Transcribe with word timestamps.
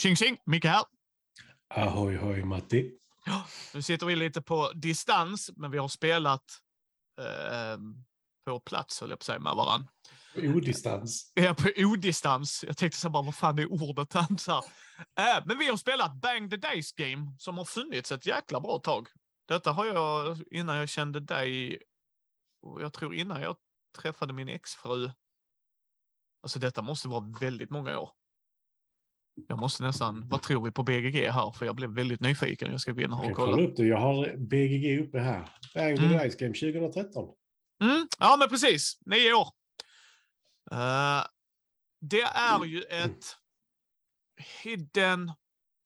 Tjing 0.00 0.16
tjing! 0.16 0.38
Micke 0.46 0.64
här. 0.64 0.84
Ahoy 1.74 2.16
hoj 2.16 2.44
Matti. 2.44 2.92
Ja, 3.26 3.44
nu 3.74 3.82
sitter 3.82 4.06
vi 4.06 4.16
lite 4.16 4.42
på 4.42 4.72
distans, 4.74 5.50
men 5.56 5.70
vi 5.70 5.78
har 5.78 5.88
spelat 5.88 6.44
eh, 7.20 7.78
på 8.44 8.60
plats, 8.60 9.00
höll 9.00 9.10
jag 9.10 9.18
på 9.18 9.22
att 9.22 9.26
säga, 9.26 9.38
med 9.38 9.54
varandra. 9.56 9.88
Odistans. 10.36 11.32
Ja, 11.34 11.54
på 11.54 11.70
odistans. 11.76 12.64
Jag 12.66 12.76
tänkte 12.76 12.98
så 12.98 13.10
bara, 13.10 13.22
vad 13.22 13.34
fan 13.34 13.58
är 13.58 13.72
ordet? 13.72 14.14
Här. 14.14 14.26
Eh, 15.18 15.44
men 15.46 15.58
vi 15.58 15.66
har 15.66 15.76
spelat 15.76 16.14
Bang 16.14 16.50
the 16.50 16.56
Days 16.56 16.92
Game, 16.92 17.36
som 17.38 17.58
har 17.58 17.64
funnits 17.64 18.12
ett 18.12 18.26
jäkla 18.26 18.60
bra 18.60 18.78
tag. 18.78 19.08
Detta 19.48 19.72
har 19.72 19.86
jag 19.86 20.38
innan 20.50 20.76
jag 20.76 20.88
kände 20.88 21.20
dig, 21.20 21.82
och 22.62 22.82
jag 22.82 22.92
tror 22.92 23.14
innan 23.14 23.42
jag 23.42 23.56
träffade 23.98 24.32
min 24.32 24.48
exfru. 24.48 25.10
Alltså 26.42 26.58
detta 26.58 26.82
måste 26.82 27.08
vara 27.08 27.34
väldigt 27.40 27.70
många 27.70 27.98
år. 27.98 28.19
Jag 29.48 29.58
måste 29.58 29.82
nästan, 29.82 30.28
vad 30.28 30.42
tror 30.42 30.64
vi 30.64 30.70
på 30.70 30.82
BGG 30.82 31.14
här? 31.14 31.50
För 31.50 31.66
jag 31.66 31.76
blev 31.76 31.90
väldigt 31.90 32.20
nyfiken. 32.20 32.70
Jag 32.70 32.80
ska 32.80 32.92
gå 32.92 33.00
in 33.00 33.12
och 33.12 33.20
kolla. 33.20 33.34
kolla 33.34 33.62
upp 33.62 33.76
det. 33.76 33.86
Jag 33.86 33.98
har 33.98 34.36
BGG 34.36 35.00
uppe 35.00 35.18
här. 35.18 35.48
Bang 35.74 35.98
Mm. 35.98 36.24
Dice 36.24 36.36
Game 36.38 36.54
2013. 36.54 37.28
Mm, 37.82 38.06
ja, 38.18 38.36
men 38.38 38.48
precis. 38.48 38.98
Nio 39.06 39.32
år. 39.32 39.48
Eh, 40.72 41.24
det 42.00 42.22
är 42.22 42.64
ju 42.64 42.82
ett 42.82 43.36
hidden... 44.62 45.32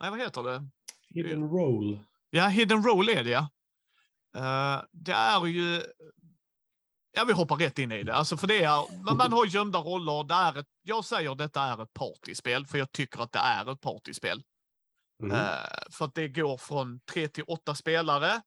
Nej, 0.01 0.11
vad 0.11 0.21
heter 0.21 0.43
det? 0.43 0.69
Hidden 1.09 1.49
Roll. 1.49 1.99
Ja, 2.31 2.47
hidden 2.49 2.83
roll 2.83 3.09
är 3.09 3.25
det, 3.25 3.31
ja. 3.31 3.49
Eh, 4.37 4.83
det 4.93 5.13
är 5.13 5.47
ju... 5.47 5.83
Ja, 7.17 7.25
vi 7.25 7.33
hoppar 7.33 7.57
rätt 7.57 7.79
in 7.79 7.93
i 7.93 8.03
det. 8.03 8.15
Alltså, 8.15 8.37
för 8.37 8.47
det 8.47 8.65
är, 8.65 9.03
man- 9.05 9.17
man 9.17 9.33
har 9.33 9.47
gömda 9.47 9.79
roller. 9.79 10.25
Det 10.25 10.35
är 10.35 10.59
ett, 10.59 10.67
jag 10.83 11.05
säger 11.05 11.35
detta 11.35 11.63
är 11.63 11.83
ett 11.83 11.93
partyspel, 11.93 12.67
för 12.67 12.79
jag 12.79 12.93
tycker 12.93 13.21
att 13.23 13.33
det 13.33 13.39
är 13.39 13.73
ett 13.73 13.81
partyspel. 13.81 14.43
Mm. 15.23 15.37
Eh, 15.37 15.49
för 15.91 16.05
att 16.05 16.15
det 16.15 16.29
går 16.29 16.57
från 16.59 17.01
tre 17.01 17.29
till 17.29 17.45
åtta 17.47 17.75
spelare. 17.75 18.43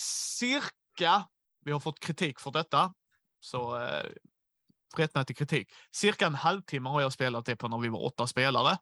Cirka, 0.00 1.28
vi 1.64 1.72
har 1.72 1.80
fått 1.80 2.00
kritik 2.00 2.40
för 2.40 2.50
detta, 2.50 2.94
så 3.40 3.76
uh, 3.78 4.04
rättmätig 4.96 5.36
kritik. 5.38 5.72
Cirka 5.92 6.26
en 6.26 6.34
halvtimme 6.34 6.88
har 6.88 7.00
jag 7.00 7.12
spelat 7.12 7.44
det 7.46 7.56
på 7.56 7.68
när 7.68 7.78
vi 7.78 7.88
var 7.88 8.04
åtta 8.04 8.26
spelare. 8.26 8.78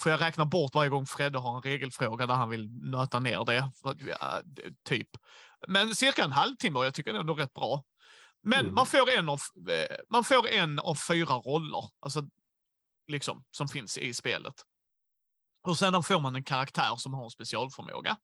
Får 0.00 0.12
jag 0.12 0.20
räkna 0.20 0.44
bort 0.44 0.74
varje 0.74 0.90
gång 0.90 1.06
Fredde 1.06 1.38
har 1.38 1.56
en 1.56 1.62
regelfråga 1.62 2.26
där 2.26 2.34
han 2.34 2.48
vill 2.48 2.70
nöta 2.90 3.18
ner 3.20 3.44
det. 3.44 3.70
För 3.82 3.90
att, 3.90 3.98
det- 4.44 4.74
typ. 4.84 5.08
Men 5.68 5.94
cirka 5.94 6.24
en 6.24 6.32
halvtimme 6.32 6.78
och 6.78 6.84
jag 6.86 6.94
tycker 6.94 7.12
det 7.12 7.18
är 7.18 7.20
ändå 7.20 7.34
rätt 7.34 7.52
bra. 7.52 7.84
Men 8.42 8.60
Mm. 8.60 8.74
man, 8.74 8.86
får 8.86 9.10
en 9.10 9.28
av, 9.28 9.40
eh, 9.70 9.96
man 10.10 10.24
får 10.24 10.48
en 10.48 10.78
av 10.78 10.94
fyra 10.94 11.34
roller, 11.34 11.90
alltså, 12.00 12.22
liksom, 13.06 13.44
som 13.50 13.68
finns 13.68 13.98
i 13.98 14.14
spelet. 14.14 14.54
Och 15.62 15.78
sedan 15.78 16.02
får 16.02 16.20
man 16.20 16.36
en 16.36 16.44
karaktär 16.44 16.96
som 16.96 17.14
har 17.14 17.24
en 17.24 17.30
specialförmåga. 17.30 18.16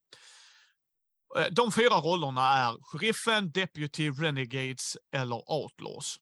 Eh, 1.38 1.46
De 1.50 1.72
fyra 1.72 1.94
rollerna 2.00 2.42
är 2.48 2.76
sheriffen, 2.82 3.50
deputy, 3.52 4.10
renegades 4.10 4.96
eller 5.12 5.50
outlaws. 5.50 6.16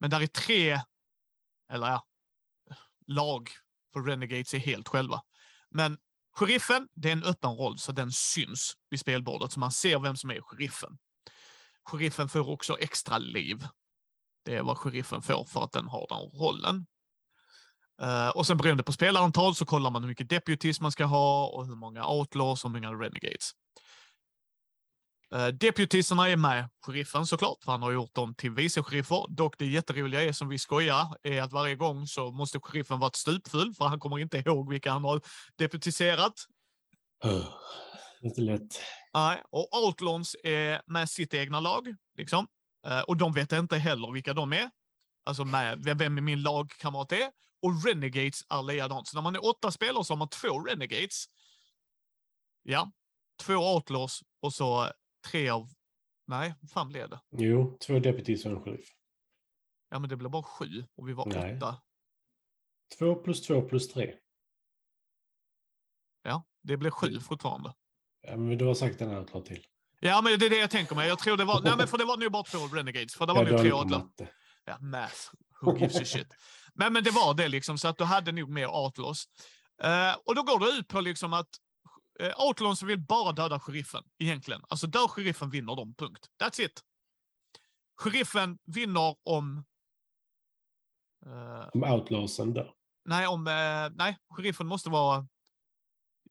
Men 0.00 0.10
där 0.10 0.20
är 0.20 0.26
tre, 0.26 0.80
eller 1.72 1.86
ja, 1.86 2.06
lag, 3.06 3.50
för 3.92 4.00
renegades 4.02 4.54
är 4.54 4.58
helt 4.58 4.88
själva. 4.88 5.22
Men 5.70 5.98
sheriffen, 6.36 6.88
det 6.94 7.08
är 7.08 7.12
en 7.12 7.24
öppen 7.24 7.50
roll 7.50 7.78
så 7.78 7.92
den 7.92 8.12
syns 8.12 8.76
vid 8.90 9.00
spelbordet 9.00 9.52
så 9.52 9.60
man 9.60 9.72
ser 9.72 9.98
vem 9.98 10.16
som 10.16 10.30
är 10.30 10.40
sheriffen. 10.40 10.98
Sheriffen 11.84 12.28
får 12.28 12.48
också 12.48 12.78
extra 12.78 13.18
liv. 13.18 13.66
Det 14.44 14.56
är 14.56 14.62
vad 14.62 14.78
sheriffen 14.78 15.22
får 15.22 15.44
för 15.44 15.64
att 15.64 15.72
den 15.72 15.88
har 15.88 16.06
den 16.08 16.40
rollen. 16.40 16.86
Uh, 18.02 18.28
och 18.28 18.46
sen 18.46 18.56
beroende 18.56 18.82
på 18.82 18.92
spelarantal 18.92 19.54
så 19.54 19.64
kollar 19.64 19.90
man 19.90 20.02
hur 20.02 20.08
mycket 20.08 20.28
deputies 20.28 20.80
man 20.80 20.92
ska 20.92 21.04
ha 21.04 21.46
och 21.46 21.66
hur 21.66 21.74
många 21.74 22.06
outlaws 22.06 22.64
och 22.64 22.70
hur 22.70 22.80
många 22.80 23.04
renegades. 23.04 23.50
Eh, 25.34 25.46
uh, 25.46 25.48
deputiesarna 25.48 26.28
är 26.28 26.36
med 26.36 26.70
sheriffen 26.86 27.26
såklart, 27.26 27.64
för 27.64 27.72
han 27.72 27.82
har 27.82 27.92
gjort 27.92 28.14
dem 28.14 28.34
till 28.34 28.50
vice 28.50 28.82
sheriffer. 28.82 29.26
Dock 29.28 29.58
det 29.58 29.66
jätteroliga 29.66 30.22
är 30.22 30.32
som 30.32 30.48
vi 30.48 30.58
skojar, 30.58 31.16
är 31.22 31.42
att 31.42 31.52
varje 31.52 31.76
gång 31.76 32.06
så 32.06 32.30
måste 32.30 32.60
sheriffen 32.60 32.98
vara 32.98 33.10
stupfull, 33.14 33.74
för 33.74 33.84
han 33.84 34.00
kommer 34.00 34.18
inte 34.18 34.38
ihåg 34.38 34.70
vilka 34.70 34.92
han 34.92 35.04
har 35.04 35.20
deputiserat. 35.56 36.34
Uh, 37.24 37.48
inte 38.22 38.40
lätt. 38.40 38.80
Nej, 39.14 39.42
och 39.50 39.68
outlaws 39.84 40.36
är 40.44 40.82
med 40.86 41.10
sitt 41.10 41.34
egna 41.34 41.60
lag, 41.60 41.94
liksom. 42.18 42.46
Eh, 42.86 43.00
och 43.00 43.16
de 43.16 43.32
vet 43.32 43.52
inte 43.52 43.76
heller 43.76 44.12
vilka 44.12 44.34
de 44.34 44.52
är. 44.52 44.70
Alltså 45.24 45.44
med 45.44 45.84
vem- 45.84 46.24
min 46.24 46.42
lagkamrat 46.42 47.12
är. 47.12 47.32
Och 47.62 47.84
Renegades 47.86 48.40
är 48.48 48.62
likadant. 48.62 49.08
Så 49.08 49.16
när 49.16 49.22
man 49.22 49.34
är 49.34 49.44
åtta 49.44 49.70
spelare 49.70 50.04
så 50.04 50.12
har 50.12 50.18
man 50.18 50.28
två 50.28 50.64
Renegades. 50.64 51.24
Ja, 52.62 52.92
två 53.42 53.54
Outlaws 53.74 54.20
och 54.40 54.54
så 54.54 54.90
tre 55.30 55.48
av... 55.48 55.68
Nej, 56.26 56.54
fan 56.72 56.88
blev 56.88 57.08
det? 57.10 57.20
Jo, 57.30 57.78
två 57.86 57.98
deputies 57.98 58.44
och 58.46 58.50
en 58.52 58.62
sheriff. 58.62 58.88
Ja, 59.88 59.98
men 59.98 60.08
det 60.10 60.16
blev 60.16 60.30
bara 60.30 60.42
sju 60.42 60.84
och 60.94 61.08
vi 61.08 61.12
var 61.12 61.26
Nej. 61.26 61.56
åtta. 61.56 61.82
Två 62.98 63.14
plus 63.14 63.42
två 63.42 63.62
plus 63.68 63.88
tre. 63.88 64.18
Ja, 66.22 66.44
det 66.62 66.76
blev 66.76 66.90
sju 66.90 67.20
fortfarande. 67.20 67.74
Ja, 68.22 68.36
men 68.36 68.58
du 68.58 68.64
har 68.64 68.74
sagt 68.74 68.98
den 68.98 69.10
här 69.10 69.24
klart 69.24 69.44
till. 69.44 69.66
Ja, 70.00 70.20
men 70.22 70.38
det 70.38 70.46
är 70.46 70.50
det 70.50 70.58
jag 70.58 70.70
tänker 70.70 70.94
mig. 70.94 71.08
Jag 71.08 71.18
tror 71.18 71.36
det 71.36 71.44
var... 71.44 71.60
Nej, 71.62 71.76
men 71.76 71.88
för 71.88 71.98
det 71.98 72.04
var 72.04 72.16
nog 72.16 72.32
bara 72.32 72.42
två 72.42 72.58
Renegades. 72.58 73.14
För 73.14 73.26
det 73.26 73.32
var 73.32 73.42
Jag 73.42 73.52
nog 73.52 73.60
tre 73.60 73.98
matte. 73.98 74.28
Ja, 74.64 74.78
math. 74.80 75.16
Who 75.60 75.78
gives 75.78 76.00
a 76.00 76.04
shit? 76.04 76.34
Men, 76.74 76.92
men 76.92 77.04
det 77.04 77.10
var 77.10 77.34
det 77.34 77.48
liksom, 77.48 77.78
så 77.78 77.88
att 77.88 77.98
du 77.98 78.04
hade 78.04 78.32
nog 78.32 78.48
mer 78.48 78.66
outlaws. 78.66 79.24
Eh, 79.82 80.14
och 80.24 80.34
då 80.34 80.42
går 80.42 80.58
det 80.60 80.66
ut 80.78 80.88
på 80.88 81.00
liksom 81.00 81.32
att 81.32 81.48
uh, 82.22 82.46
outlaws 82.46 82.82
vill 82.82 82.98
bara 83.00 83.32
döda 83.32 83.60
sheriffen, 83.60 84.02
egentligen. 84.18 84.62
Alltså 84.68 84.86
dör 84.86 85.08
sheriffen 85.08 85.50
vinner 85.50 85.76
de, 85.76 85.94
punkt. 85.94 86.26
That's 86.42 86.60
it. 86.60 86.80
Sheriffen 87.96 88.58
vinner 88.64 89.16
om... 89.22 89.64
eh, 91.26 91.68
Om 91.72 91.84
outlawsen 91.84 92.52
dör. 92.54 92.72
nej, 93.04 93.26
om... 93.26 93.46
eh, 93.46 93.96
nej, 93.96 94.18
sheriffen 94.36 94.66
måste 94.66 94.90
vara... 94.90 95.26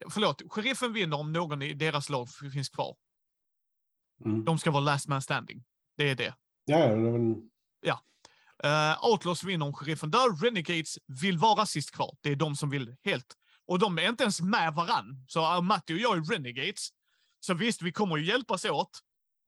Förlåt, 0.10 0.42
sheriffen 0.50 0.94
vinner 0.94 1.18
om 1.18 1.34
någon 1.34 1.62
i 1.62 1.74
deras 1.74 2.10
lag 2.10 2.28
finns 2.54 2.70
kvar. 2.70 2.96
Mm. 4.26 4.46
De 4.46 4.60
ska 4.60 4.72
vara 4.72 4.84
last 4.84 5.08
man 5.08 5.22
standing. 5.22 5.64
Det 5.98 6.10
är 6.10 6.16
det. 6.16 6.36
Ja, 6.66 6.80
ja, 6.80 6.96
men 6.96 7.52
Uh, 8.66 9.06
Outlaws 9.12 9.44
vinner 9.44 9.66
om 9.66 9.74
sheriffen 9.74 10.12
dör. 10.12 10.44
Renegades 10.44 10.98
vill 11.22 11.38
vara 11.38 11.66
sist 11.66 11.92
kvar. 11.92 12.18
Det 12.22 12.32
är 12.32 12.36
de 12.36 12.56
som 12.56 12.70
vill 12.70 12.96
helt. 13.04 13.38
Och 13.68 13.80
de 13.80 13.98
är 13.98 14.10
inte 14.10 14.24
ens 14.24 14.42
med 14.42 14.74
varann. 14.74 15.26
Så 15.28 15.56
uh, 15.56 15.62
Matti 15.62 15.94
och 15.94 15.98
jag 15.98 16.18
är 16.18 16.22
Renegades. 16.22 16.90
Så 17.40 17.54
visst, 17.54 17.82
vi 17.82 17.92
kommer 17.92 18.18
ju 18.18 18.26
hjälpas 18.26 18.66
åt. 18.66 19.00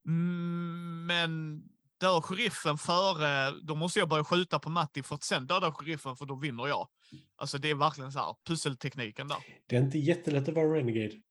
Mm, 0.07 1.05
men 1.05 1.63
dör 2.03 2.21
sheriffen 2.21 2.77
före, 2.77 3.51
då 3.51 3.75
måste 3.75 3.99
jag 3.99 4.09
börja 4.09 4.23
skjuta 4.23 4.59
på 4.59 4.69
Matti 4.69 5.03
för 5.03 5.15
att 5.15 5.23
sen 5.23 5.47
döda 5.47 5.73
sheriffen 5.73 6.15
för 6.15 6.25
då 6.25 6.35
vinner 6.35 6.67
jag. 6.67 6.87
Alltså 7.35 7.57
det 7.57 7.69
är 7.69 7.75
verkligen 7.75 8.11
så 8.11 8.19
här, 8.19 8.35
pusseltekniken 8.45 9.27
där. 9.27 9.37
det 9.67 9.75
är 9.75 9.81
inte 9.81 9.99
jättelätt 9.99 10.47
att 10.49 10.55
vara 10.55 10.77
renegade. 10.77 11.21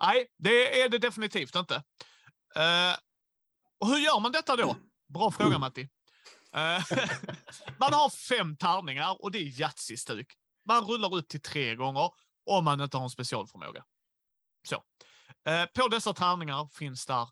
Nej, 0.00 0.26
det 0.38 0.82
är 0.82 0.88
det 0.88 0.98
definitivt 0.98 1.56
inte. 1.56 1.74
Eh, 2.56 2.96
och 3.80 3.86
hur 3.86 3.98
gör 3.98 4.20
man 4.20 4.32
detta 4.32 4.56
då? 4.56 4.76
Bra 5.08 5.30
fråga 5.30 5.58
Matti. 5.58 5.88
Eh, 6.54 6.84
man 7.78 7.92
har 7.92 8.10
fem 8.10 8.56
tärningar 8.56 9.22
och 9.22 9.30
det 9.30 9.38
är 9.38 9.60
Yatzy-stuk. 9.60 10.26
Man 10.68 10.84
rullar 10.84 11.18
ut 11.18 11.28
till 11.28 11.42
tre 11.42 11.74
gånger 11.74 12.10
om 12.46 12.64
man 12.64 12.80
inte 12.80 12.96
har 12.96 13.04
en 13.04 13.10
specialförmåga. 13.10 13.84
Så. 14.68 14.82
Eh, 15.50 15.66
på 15.74 15.88
dessa 15.88 16.14
tärningar 16.14 16.68
finns 16.72 17.06
där 17.06 17.28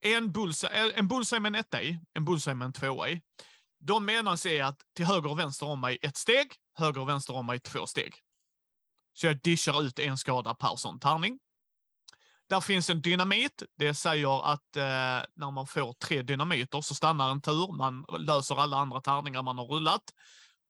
en 0.00 0.32
bullseye, 0.32 0.86
eh, 0.86 0.98
en 0.98 1.08
bullseye 1.08 1.40
med 1.40 1.48
en 1.48 1.60
etta 1.60 1.82
i, 1.82 2.00
en 2.14 2.24
bullseye 2.24 2.54
med 2.54 2.66
en 2.66 2.72
tvåa 2.72 3.08
i. 3.08 3.22
De 3.80 4.04
menas 4.04 4.46
är 4.46 4.64
att 4.64 4.80
till 4.96 5.04
höger 5.04 5.30
och 5.30 5.38
vänster 5.38 5.66
om 5.66 5.80
mig 5.80 5.98
ett 6.02 6.16
steg, 6.16 6.52
höger 6.78 7.00
och 7.00 7.08
vänster 7.08 7.34
om 7.34 7.46
mig 7.46 7.60
två 7.60 7.86
steg. 7.86 8.14
Så 9.12 9.26
jag 9.26 9.40
dishar 9.40 9.82
ut 9.82 9.98
en 9.98 10.18
skada 10.18 10.54
per 10.54 10.76
sån 10.76 11.00
tärning. 11.00 11.38
Där 12.48 12.60
finns 12.60 12.90
en 12.90 13.02
dynamit. 13.02 13.62
Det 13.78 13.94
säger 13.94 14.52
att 14.52 14.76
eh, 14.76 14.82
när 15.34 15.50
man 15.50 15.66
får 15.66 15.92
tre 15.92 16.22
dynamiter 16.22 16.80
så 16.80 16.94
stannar 16.94 17.30
en 17.30 17.40
tur. 17.40 17.76
Man 17.76 18.04
löser 18.18 18.56
alla 18.56 18.76
andra 18.76 19.00
tärningar 19.00 19.42
man 19.42 19.58
har 19.58 19.66
rullat. 19.66 20.02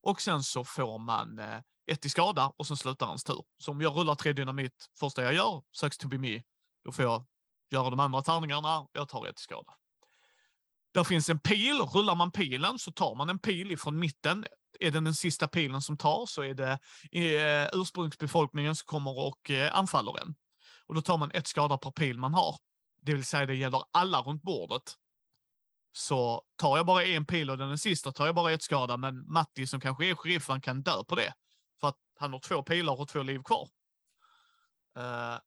Och 0.03 0.21
sen 0.21 0.43
så 0.43 0.63
får 0.63 0.99
man 0.99 1.39
eh, 1.39 1.59
ett 1.91 2.05
i 2.05 2.09
skada 2.09 2.53
och 2.57 2.67
sen 2.67 2.77
slutar 2.77 3.07
ens 3.07 3.23
tur. 3.23 3.43
Så 3.57 3.71
om 3.71 3.81
jag 3.81 3.97
rullar 3.97 4.15
tre 4.15 4.33
dynamit 4.33 4.89
första 4.99 5.23
jag 5.23 5.33
gör, 5.33 5.63
söks 5.71 5.97
to 5.97 6.07
be 6.07 6.17
me, 6.17 6.41
då 6.85 6.91
får 6.91 7.05
jag 7.05 7.25
göra 7.71 7.89
de 7.89 7.99
andra 7.99 8.21
tärningarna. 8.21 8.87
Jag 8.91 9.09
tar 9.09 9.27
ett 9.27 9.39
skada. 9.39 9.73
Där 10.93 11.03
finns 11.03 11.29
en 11.29 11.39
pil. 11.39 11.81
Rullar 11.81 12.15
man 12.15 12.31
pilen 12.31 12.79
så 12.79 12.91
tar 12.91 13.15
man 13.15 13.29
en 13.29 13.39
pil 13.39 13.71
ifrån 13.71 13.99
mitten. 13.99 14.45
Är 14.79 14.91
det 14.91 14.99
den 14.99 15.13
sista 15.13 15.47
pilen 15.47 15.81
som 15.81 15.97
tar 15.97 16.25
så 16.25 16.41
är 16.41 16.53
det 16.53 16.79
eh, 17.11 17.69
ursprungsbefolkningen 17.73 18.75
som 18.75 18.85
kommer 18.85 19.19
och 19.19 19.51
eh, 19.51 19.75
anfaller 19.75 20.21
en. 20.21 20.35
Och 20.87 20.95
då 20.95 21.01
tar 21.01 21.17
man 21.17 21.31
ett 21.31 21.47
skada 21.47 21.77
per 21.77 21.91
pil 21.91 22.17
man 22.17 22.33
har. 22.33 22.55
Det 23.01 23.13
vill 23.13 23.25
säga 23.25 23.45
det 23.45 23.55
gäller 23.55 23.83
alla 23.91 24.21
runt 24.21 24.43
bordet. 24.43 24.95
Så 25.93 26.41
tar 26.55 26.77
jag 26.77 26.85
bara 26.85 27.05
en 27.05 27.25
pil 27.25 27.49
och 27.49 27.57
den 27.57 27.77
sista 27.77 28.11
tar 28.11 28.25
jag 28.25 28.35
bara 28.35 28.51
ett 28.51 28.63
skada, 28.63 28.97
men 28.97 29.31
Matti 29.31 29.67
som 29.67 29.79
kanske 29.79 30.05
är 30.05 30.15
sheriffen 30.15 30.61
kan 30.61 30.83
dö 30.83 31.03
på 31.03 31.15
det. 31.15 31.33
För 31.81 31.87
att 31.87 31.97
han 32.19 32.33
har 32.33 32.39
två 32.39 32.63
pilar 32.63 33.01
och 33.01 33.07
två 33.07 33.23
liv 33.23 33.41
kvar. 33.43 33.69
Eh, 34.97 35.39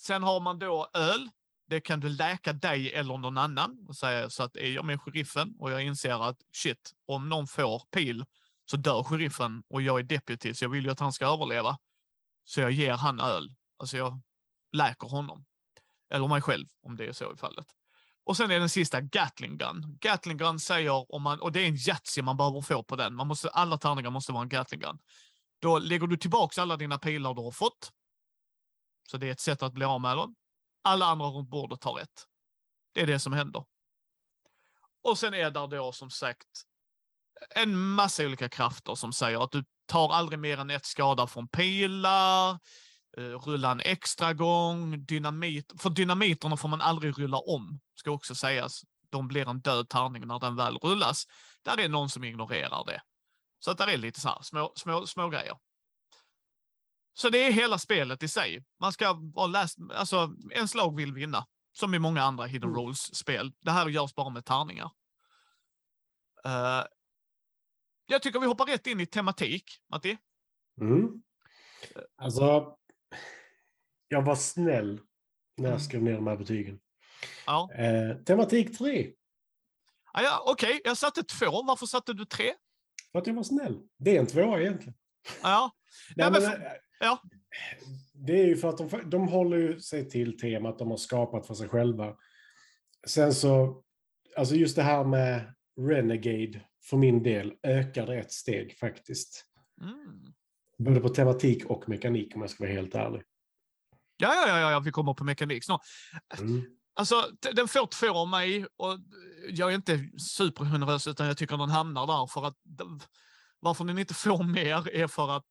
sen 0.00 0.22
har 0.22 0.40
man 0.40 0.58
då 0.58 0.90
öl. 0.94 1.30
Det 1.74 1.80
kan 1.80 2.00
du 2.00 2.08
läka 2.08 2.52
dig 2.52 2.92
eller 2.92 3.18
någon 3.18 3.38
annan. 3.38 3.86
Och 3.88 3.96
säga, 3.96 4.30
så 4.30 4.42
att 4.42 4.56
är 4.56 4.70
jag 4.70 4.84
med 4.84 5.00
sheriffen 5.00 5.54
och 5.58 5.70
jag 5.70 5.82
inser 5.82 6.28
att 6.28 6.38
shit, 6.52 6.92
om 7.06 7.28
någon 7.28 7.46
får 7.46 7.82
pil 7.90 8.24
så 8.70 8.76
dör 8.76 9.02
sheriffen 9.02 9.62
och 9.68 9.82
jag 9.82 9.98
är 9.98 10.02
deputy 10.02 10.54
så 10.54 10.64
jag 10.64 10.70
vill 10.70 10.84
ju 10.84 10.90
att 10.90 11.00
han 11.00 11.12
ska 11.12 11.26
överleva. 11.26 11.78
Så 12.44 12.60
jag 12.60 12.70
ger 12.70 12.92
han 12.92 13.20
öl. 13.20 13.54
Alltså 13.76 13.96
jag 13.96 14.20
läker 14.72 15.08
honom. 15.08 15.44
Eller 16.10 16.28
mig 16.28 16.42
själv 16.42 16.66
om 16.82 16.96
det 16.96 17.06
är 17.06 17.12
så 17.12 17.32
i 17.32 17.36
fallet. 17.36 17.66
Och 18.24 18.36
sen 18.36 18.50
är 18.50 18.60
den 18.60 18.68
sista 18.68 19.00
Gatling 19.00 19.58
Gun. 19.58 19.98
Gatling 20.00 20.36
Gun 20.36 20.60
säger, 20.60 21.14
om 21.14 21.22
man, 21.22 21.40
och 21.40 21.52
det 21.52 21.60
är 21.60 21.68
en 21.68 21.76
Yatzy 21.76 22.22
man 22.22 22.36
behöver 22.36 22.60
få 22.60 22.82
på 22.82 22.96
den. 22.96 23.14
Man 23.14 23.26
måste, 23.26 23.48
alla 23.48 23.78
tärningar 23.78 24.10
måste 24.10 24.32
vara 24.32 24.42
en 24.42 24.48
Gatling 24.48 24.80
Gun. 24.80 24.98
Då 25.58 25.78
lägger 25.78 26.06
du 26.06 26.16
tillbaka 26.16 26.62
alla 26.62 26.76
dina 26.76 26.98
pilar 26.98 27.34
du 27.34 27.42
har 27.42 27.52
fått. 27.52 27.92
Så 29.10 29.16
det 29.16 29.28
är 29.28 29.32
ett 29.32 29.40
sätt 29.40 29.62
att 29.62 29.72
bli 29.72 29.84
av 29.84 30.00
med 30.00 30.16
dem. 30.16 30.34
Alla 30.84 31.06
andra 31.06 31.26
runt 31.26 31.50
bordet 31.50 31.84
har 31.84 31.92
rätt. 31.92 32.26
Det 32.94 33.00
är 33.00 33.06
det 33.06 33.18
som 33.18 33.32
händer. 33.32 33.64
Och 35.02 35.18
sen 35.18 35.34
är 35.34 35.50
där 35.50 35.66
då 35.66 35.92
som 35.92 36.10
sagt 36.10 36.48
en 37.50 37.78
massa 37.78 38.24
olika 38.24 38.48
krafter 38.48 38.94
som 38.94 39.12
säger 39.12 39.44
att 39.44 39.52
du 39.52 39.64
tar 39.86 40.12
aldrig 40.12 40.38
mer 40.38 40.58
än 40.58 40.70
ett 40.70 40.86
skada 40.86 41.26
från 41.26 41.48
pilar, 41.48 42.50
eh, 43.16 43.22
rulla 43.22 43.70
en 43.70 43.80
extra 43.80 44.32
gång, 44.34 45.04
dynamit. 45.04 45.72
För 45.78 45.90
dynamiterna 45.90 46.56
får 46.56 46.68
man 46.68 46.80
aldrig 46.80 47.18
rulla 47.18 47.38
om, 47.38 47.80
ska 47.94 48.10
också 48.10 48.34
sägas. 48.34 48.82
De 49.10 49.28
blir 49.28 49.48
en 49.48 49.60
död 49.60 49.88
tärning 49.88 50.26
när 50.26 50.38
den 50.38 50.56
väl 50.56 50.76
rullas. 50.78 51.24
Där 51.62 51.80
är 51.80 51.88
någon 51.88 52.10
som 52.10 52.24
ignorerar 52.24 52.84
det. 52.86 53.02
Så 53.58 53.70
att 53.70 53.78
där 53.78 53.86
är 53.86 53.96
lite 53.96 54.20
så 54.20 54.28
här 54.28 54.42
små, 54.42 54.72
små, 54.76 55.06
små 55.06 55.28
grejer. 55.28 55.56
Så 57.14 57.28
det 57.30 57.38
är 57.46 57.52
hela 57.52 57.78
spelet 57.78 58.22
i 58.22 58.28
sig. 58.28 58.64
Man 58.80 58.92
ska 58.92 59.12
vara 59.34 59.46
läst, 59.46 59.78
alltså 59.94 60.34
ens 60.52 60.74
lag 60.74 60.96
vill 60.96 61.12
vinna. 61.14 61.46
Som 61.72 61.94
i 61.94 61.98
många 61.98 62.22
andra 62.22 62.46
hidden 62.46 62.68
Mm. 62.70 62.80
roles-spel. 62.80 63.52
Det 63.60 63.70
här 63.70 63.88
görs 63.88 64.14
bara 64.14 64.30
med 64.30 64.44
tärningar. 64.44 64.90
Eh, 66.44 66.84
jag 68.06 68.22
tycker 68.22 68.40
vi 68.40 68.46
hoppar 68.46 68.66
rätt 68.66 68.86
in 68.86 69.00
i 69.00 69.06
tematik, 69.06 69.64
Matti. 69.90 70.18
Mm. 70.80 71.08
Alltså, 72.16 72.76
jag 74.08 74.22
var 74.22 74.36
snäll 74.36 75.00
när 75.56 75.64
Mm. 75.64 75.70
jag 75.72 75.82
skrev 75.82 76.02
ner 76.02 76.14
de 76.14 76.26
här 76.26 76.36
betygen. 76.36 76.80
Ja, 77.46 77.70
Eh, 77.72 78.16
tematik 78.16 78.78
3. 78.78 79.12
ah, 80.12 80.22
ja 80.22 80.42
okej, 80.46 80.80
jag 80.84 80.96
satte 80.96 81.22
två. 81.22 81.62
Varför 81.62 81.86
satte 81.86 82.12
du 82.12 82.24
tre? 82.24 82.54
För 83.12 83.18
att 83.18 83.26
jag 83.26 83.34
var 83.34 83.42
snäll. 83.42 83.80
Det 83.98 84.16
är 84.16 84.20
en 84.20 84.26
tvåa 84.26 84.60
egentligen. 84.60 84.94
Ja, 85.42 85.70
Nej, 86.16 86.30
men 86.30 86.42
eh, 86.42 86.50
ja. 87.00 87.22
Det 88.14 88.40
är 88.40 88.46
ju 88.46 88.56
för 88.56 88.68
att 88.68 88.78
de, 88.78 89.10
de 89.10 89.28
håller 89.28 89.56
ju 89.56 89.80
sig 89.80 90.08
till 90.08 90.38
temat 90.38 90.78
de 90.78 90.90
har 90.90 90.96
skapat 90.96 91.46
för 91.46 91.54
sig 91.54 91.68
själva. 91.68 92.14
Sen 93.06 93.34
så, 93.34 93.82
alltså 94.36 94.54
just 94.54 94.76
det 94.76 94.82
här 94.82 95.04
med 95.04 95.54
Renegade 95.80 96.60
för 96.84 96.96
min 96.96 97.22
del 97.22 97.52
ökade 97.62 98.18
ett 98.18 98.32
steg 98.32 98.78
faktiskt. 98.78 99.44
Mm. 99.80 100.34
Både 100.78 101.00
på 101.00 101.08
tematik 101.08 101.64
och 101.64 101.88
mekanik 101.88 102.34
om 102.34 102.40
jag 102.40 102.50
ska 102.50 102.64
vara 102.64 102.72
helt 102.72 102.94
ärlig. 102.94 103.22
Ja, 104.16 104.34
ja, 104.34 104.60
ja, 104.60 104.70
ja, 104.70 104.80
vi 104.80 104.90
kommer 104.90 105.14
på 105.14 105.24
mekanik 105.24 105.64
snart. 105.64 105.80
Mm. 106.38 106.62
Alltså, 106.94 107.30
den 107.54 107.68
får 107.68 107.86
två 107.86 108.10
av 108.10 108.28
mig 108.28 108.66
och 108.76 108.98
jag 109.50 109.70
är 109.70 109.74
inte 109.74 110.08
supergenerös 110.36 111.06
utan 111.06 111.26
jag 111.26 111.36
tycker 111.36 111.56
den 111.56 111.70
hamnar 111.70 112.06
där 112.06 112.26
för 112.26 112.46
att 112.46 112.56
varför 113.64 113.84
den 113.84 113.98
inte 113.98 114.14
får 114.14 114.44
mer 114.44 114.88
är 114.94 115.06
för 115.06 115.30
att 115.36 115.46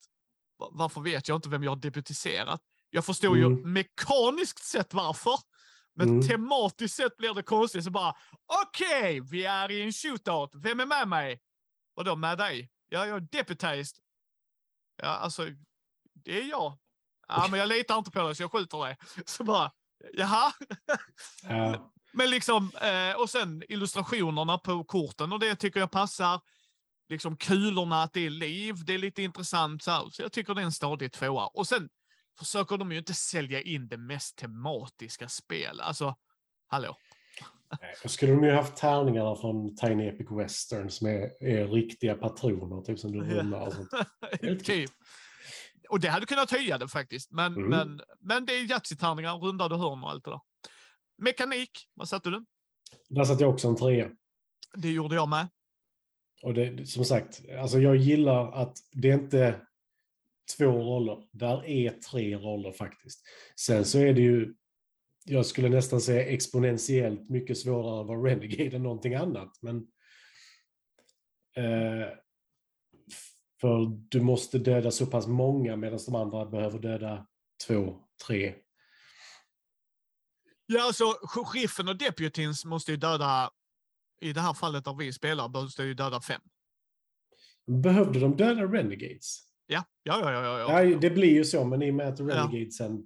va- 0.60 0.70
varför 0.72 1.02
vet 1.02 1.28
jag 1.28 1.38
inte 1.38 1.50
vem 1.50 1.64
jag 1.64 1.72
har 1.72 1.76
deputiserat. 1.76 2.62
Jag 2.90 3.06
förstår 3.06 3.38
ju 3.38 3.46
Mm. 3.46 3.74
mekaniskt 3.74 4.64
sett 4.66 4.94
varför, 4.94 5.40
men 5.96 6.10
Mm. 6.10 6.28
tematiskt 6.28 6.96
sett 6.96 7.18
blir 7.18 7.34
det 7.34 7.44
konstigt 7.44 7.84
så 7.84 7.92
bara 7.92 8.16
okej, 8.64 9.20
vi 9.32 9.46
är 9.46 9.72
i 9.72 9.82
en 9.82 9.92
shootout. 9.94 10.52
Vem 10.54 10.80
är 10.80 10.86
med 10.86 11.08
mig? 11.08 11.42
Och 11.96 12.04
då 12.06 12.16
med 12.16 12.38
dig? 12.38 12.70
Ja, 12.90 13.06
jag 13.06 13.16
är 13.18 13.28
deputized. 13.32 13.98
Ja, 15.02 15.08
alltså, 15.08 15.48
det 16.14 16.42
är 16.42 16.50
jag. 16.50 16.78
Ja, 17.28 17.48
men 17.52 17.60
jag 17.60 17.70
litar 17.70 17.98
inte 17.98 18.12
på 18.12 18.22
dig 18.28 18.36
så 18.36 18.44
jag 18.44 18.52
skjuter 18.52 18.78
dig. 18.78 18.98
Så 19.26 19.44
bara, 19.44 19.72
jaha? 20.14 20.54
Ja, 21.44 21.92
Men 22.12 22.30
liksom, 22.30 22.72
eh, 22.82 23.16
och 23.22 23.30
sen 23.30 23.64
illustrationerna 23.70 24.58
på 24.58 24.84
korten 24.84 25.32
och 25.32 25.40
det 25.40 25.56
tycker 25.56 25.80
jag 25.80 25.92
passar. 25.92 26.42
Liksom 27.14 27.38
kulorna, 27.38 28.04
att 28.04 28.14
det 28.14 28.26
är 28.26 28.30
liv, 28.30 28.76
det 28.86 28.94
är 28.94 28.98
lite 28.98 29.22
intressant. 29.24 29.84
Så, 29.84 29.92
här. 29.92 30.10
så 30.12 30.22
jag 30.22 30.32
tycker 30.32 30.54
det 30.54 30.62
är 30.62 30.66
en 30.66 30.72
stadig 30.72 31.12
tvåa. 31.12 31.48
Och 31.48 31.68
sen 31.68 31.90
försöker 32.40 32.78
de 32.78 32.92
ju 32.92 32.98
inte 32.98 33.14
sälja 33.14 33.62
in 33.62 33.88
det 33.88 33.98
mest 33.98 34.36
tematiska 34.38 35.30
spel. 35.30 35.82
Alltså, 35.82 36.16
hallå. 36.68 36.98
då 38.04 38.10
skulle 38.10 38.32
de 38.32 38.44
ju 38.44 38.52
haft 38.52 38.76
tärningarna 38.76 39.36
från 39.36 39.76
Tiny 39.76 40.08
Epic 40.08 40.28
Western 40.32 40.90
som 40.90 41.08
är, 41.08 41.44
är 41.44 41.68
riktiga 41.68 42.16
patroner, 42.16 42.82
typ 42.82 43.00
som 43.00 43.12
du 43.12 43.20
rullar 43.22 43.68
och 43.68 43.74
sånt. 43.74 43.90
Typ. 44.64 44.92
Och 45.90 46.00
det 46.00 46.08
hade 46.08 46.26
kunnat 46.26 46.52
höja 46.52 46.78
det 46.78 46.88
faktiskt. 46.88 47.32
Men, 47.32 47.54
Mm. 47.54 47.70
men, 47.70 48.02
men 48.20 48.46
det 48.46 48.54
är 48.54 48.64
Yatzy-tärningar, 48.64 49.38
rundade 49.38 49.78
hörn 49.78 50.04
och 50.04 50.10
allt 50.10 50.24
det 50.26 50.32
där. 50.32 50.40
Mekanik, 51.18 51.72
vad 51.94 52.10
satte 52.10 52.30
du? 52.30 52.46
Där 53.10 53.24
satt 53.24 53.40
jag 53.40 53.50
också 53.50 53.68
en 53.68 53.76
trea. 53.76 54.10
Det 54.76 54.92
gjorde 54.92 55.16
jag 55.16 55.30
med. 55.30 55.48
Och 56.44 56.54
det, 56.54 56.90
som 56.90 57.06
sagt, 57.06 57.42
alltså 57.60 57.80
jag 57.80 57.96
gillar 57.96 58.52
att 58.52 58.78
det 58.92 59.10
är 59.10 59.14
inte 59.14 59.62
två 60.58 60.66
roller. 60.66 61.28
Där 61.32 61.66
är 61.66 61.90
tre 61.90 62.38
roller 62.38 62.72
faktiskt. 62.72 63.22
Sen 63.60 63.86
så 63.86 64.00
är 64.00 64.14
det 64.14 64.22
ju, 64.22 64.54
jag 65.26 65.46
skulle 65.46 65.70
nästan 65.70 66.02
säga 66.02 66.26
exponentiellt 66.26 67.30
mycket 67.30 67.58
svårare 67.58 68.02
att 68.02 68.08
vara 68.08 68.20
Renegade 68.20 68.76
än 68.76 68.84
någonting 68.84 69.16
annat. 69.16 69.60
Men, 69.62 69.78
eh, 71.56 72.08
för 73.62 73.98
du 74.10 74.22
måste 74.22 74.60
döda 74.60 74.92
så 74.92 75.06
pass 75.06 75.28
många 75.28 75.76
medan 75.76 76.00
de 76.06 76.16
andra 76.16 76.46
behöver 76.46 76.80
döda 76.80 77.28
två, 77.68 78.00
tre. 78.28 78.56
Ja, 80.66 80.88
alltså 80.88 81.04
sheriffen 81.24 81.88
och 81.88 81.98
deputins 81.98 82.66
måste 82.66 82.92
ju 82.92 82.98
döda, 82.98 83.52
i 84.24 84.34
det 84.34 84.42
här 84.42 84.54
fallet 84.54 84.86
där 84.86 84.94
vi 84.94 85.14
spelar, 85.14 85.50
behövs 85.50 85.76
det 85.76 85.86
ju 85.86 85.94
döda 85.94 86.22
fem. 86.22 86.42
Behövde 87.68 88.20
de 88.20 88.36
döda 88.38 88.62
Renegades? 88.62 89.40
Ja, 89.68 89.84
ja, 90.04 90.20
ja, 90.22 90.32
ja. 90.32 90.60
ja, 90.60 90.84
Ja, 90.84 90.98
det 90.98 91.10
blir 91.10 91.34
ju 91.34 91.46
så, 91.46 91.66
men 91.66 91.82
i 91.82 91.92
och 91.92 91.96
med 91.96 92.08
att 92.08 92.20
Renegadesen... 92.20 93.06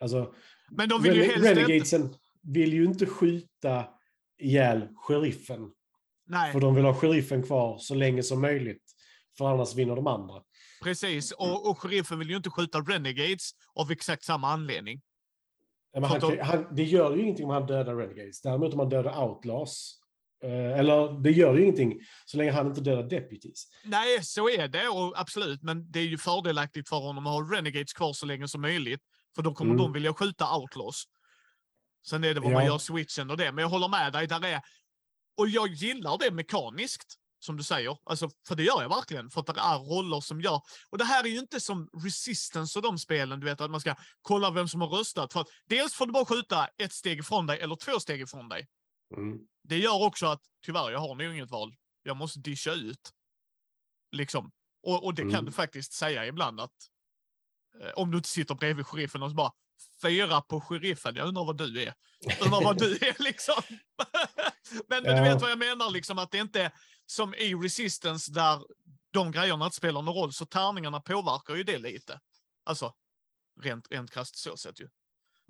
Alltså, 0.00 0.34
Men 0.70 0.88
de 0.88 1.02
vill 1.02 1.14
ju 1.16 1.22
helst 1.22 1.36
inte... 1.36 1.50
Renegadesen 1.50 2.14
vill 2.42 2.72
ju 2.72 2.84
inte 2.84 3.06
skjuta 3.06 3.84
ihjäl 4.38 4.88
sheriffen. 4.94 5.70
Nej, 6.26 6.52
För 6.52 6.60
de 6.60 6.74
vill 6.74 6.84
ha 6.84 6.94
sheriffen 6.94 7.42
kvar 7.42 7.78
så 7.78 7.94
länge 7.94 8.22
som 8.22 8.40
möjligt. 8.40 8.82
För 9.38 9.44
annars 9.50 9.74
vinner 9.74 9.96
de 9.96 10.06
andra. 10.06 10.42
precis. 10.82 11.32
Och, 11.32 11.70
och 11.70 11.78
sheriffen 11.78 12.18
vill 12.18 12.30
ju 12.30 12.36
inte 12.36 12.50
skjuta 12.50 12.78
renegades 12.80 13.50
av 13.74 13.90
exakt 13.90 14.24
samma 14.24 14.48
anledning. 14.52 15.00
Ja, 15.92 16.06
han, 16.06 16.20
kan- 16.20 16.38
han, 16.40 16.74
det 16.74 16.84
gör 16.84 17.16
ju 17.16 17.22
ingenting 17.22 17.44
om 17.46 17.50
han 17.50 17.66
dödar 17.66 17.94
Renegades. 17.96 18.40
Däremot 18.42 18.72
om 18.72 18.78
han 18.78 18.88
dödar 18.88 19.28
Outlaws. 19.28 19.99
Eh, 20.44 20.78
eller 20.78 21.22
det 21.22 21.30
gör 21.30 21.54
ju 21.54 21.62
ingenting 21.62 22.00
så 22.24 22.36
länge 22.36 22.52
han 22.52 22.66
inte 22.66 22.80
dödar 22.80 23.02
Deputies. 23.02 23.64
Nej, 23.84 24.24
så 24.24 24.48
är 24.48 24.68
det 24.68 24.88
och 24.88 25.20
absolut, 25.20 25.62
men 25.62 25.90
det 25.90 25.98
är 26.00 26.04
ju 26.04 26.18
fördelaktigt 26.18 26.88
för 26.88 26.96
honom 26.96 27.26
att 27.26 27.32
ha 27.32 27.56
renegades 27.56 27.92
kvar 27.92 28.12
så 28.12 28.26
länge 28.26 28.48
som 28.48 28.60
möjligt. 28.60 29.00
För 29.34 29.42
då 29.42 29.54
kommer 29.54 29.70
Mm. 29.74 29.82
de 29.82 29.92
vilja 29.92 30.14
skjuta 30.14 30.56
outlaws. 30.56 31.02
Sen 32.06 32.24
är 32.24 32.34
det 32.34 32.40
vad 32.40 32.52
man 32.52 32.64
Ja. 32.64 32.70
gör 32.72 32.78
switchen 32.78 33.30
och 33.30 33.36
det, 33.36 33.52
men 33.52 33.62
jag 33.62 33.68
håller 33.68 33.88
med 33.88 34.12
dig. 34.12 34.26
Där 34.26 34.44
är, 34.44 34.60
och 35.36 35.48
jag 35.48 35.68
gillar 35.68 36.18
det 36.18 36.30
mekaniskt, 36.30 37.14
som 37.42 37.56
du 37.56 37.62
säger. 37.62 37.96
Alltså, 38.04 38.30
för 38.48 38.54
det 38.54 38.62
gör 38.62 38.82
jag 38.82 38.88
verkligen, 38.88 39.30
för 39.30 39.40
att 39.40 39.46
det 39.46 39.60
är 39.60 39.78
roller 39.78 40.20
som 40.20 40.40
gör... 40.40 40.60
Och 40.90 40.98
det 40.98 41.04
här 41.04 41.24
är 41.24 41.28
ju 41.28 41.38
inte 41.38 41.60
som 41.60 41.88
Resistance 42.04 42.78
och 42.78 42.82
de 42.82 42.98
spelen, 42.98 43.40
du 43.40 43.46
vet, 43.46 43.60
att 43.60 43.70
man 43.70 43.80
ska 43.80 43.94
kolla 44.22 44.50
vem 44.50 44.68
som 44.68 44.80
har 44.80 44.88
röstat. 44.88 45.32
För 45.32 45.40
att 45.40 45.48
dels 45.68 45.94
får 45.94 46.06
du 46.06 46.12
bara 46.12 46.24
skjuta 46.24 46.68
ett 46.78 46.92
steg 46.92 47.18
ifrån 47.18 47.46
dig 47.46 47.60
eller 47.60 47.76
två 47.76 48.00
steg 48.00 48.20
ifrån 48.20 48.48
dig. 48.48 48.66
Mm. 49.16 49.38
Det 49.62 49.78
gör 49.78 50.02
också 50.02 50.26
att, 50.26 50.42
tyvärr, 50.64 50.90
jag 50.90 50.98
har 51.00 51.14
nog 51.14 51.34
inget 51.34 51.50
val. 51.50 51.76
Jag 52.02 52.16
måste 52.16 52.38
discha 52.40 52.72
ut. 52.72 53.10
Liksom. 54.12 54.52
Och, 54.82 55.04
och 55.04 55.14
det 55.14 55.22
kan 55.22 55.30
Mm. 55.30 55.44
du 55.44 55.52
faktiskt 55.52 55.92
säga 55.92 56.26
ibland 56.26 56.60
att 56.60 56.74
eh, 57.80 57.90
om 57.90 58.10
du 58.10 58.16
inte 58.16 58.28
sitter 58.28 58.54
bredvid 58.54 58.86
sheriffen 58.86 59.22
och 59.22 59.30
så 59.30 59.34
bara 59.34 59.52
fyra 60.02 60.40
på 60.42 60.60
sheriffen. 60.60 61.16
Jag 61.16 61.28
undrar 61.28 61.44
vad 61.44 61.56
du 61.58 61.82
är. 61.82 61.94
Undrar 62.44 62.64
vad 62.64 62.78
du 62.78 62.92
är 63.00 63.22
liksom. 63.22 63.62
men, 64.88 65.02
men 65.02 65.16
du 65.16 65.22
vet 65.30 65.40
vad 65.42 65.50
jag 65.50 65.58
menar, 65.58 65.90
liksom 65.90 66.18
att 66.18 66.30
det 66.30 66.38
inte 66.38 66.62
är 66.62 66.72
som 67.06 67.34
i 67.34 67.54
Resistance 67.54 68.32
där 68.32 68.60
de 69.10 69.32
grejerna 69.32 69.64
inte 69.64 69.76
spelar 69.76 70.02
någon 70.02 70.14
roll, 70.14 70.32
så 70.32 70.46
tärningarna 70.46 71.00
påverkar 71.00 71.54
ju 71.54 71.62
det 71.62 71.78
lite. 71.78 72.20
Alltså, 72.64 72.94
rent, 73.60 73.90
rent 73.92 74.10
krasst 74.10 74.36
så 74.36 74.56
sett 74.56 74.80
ju. 74.80 74.88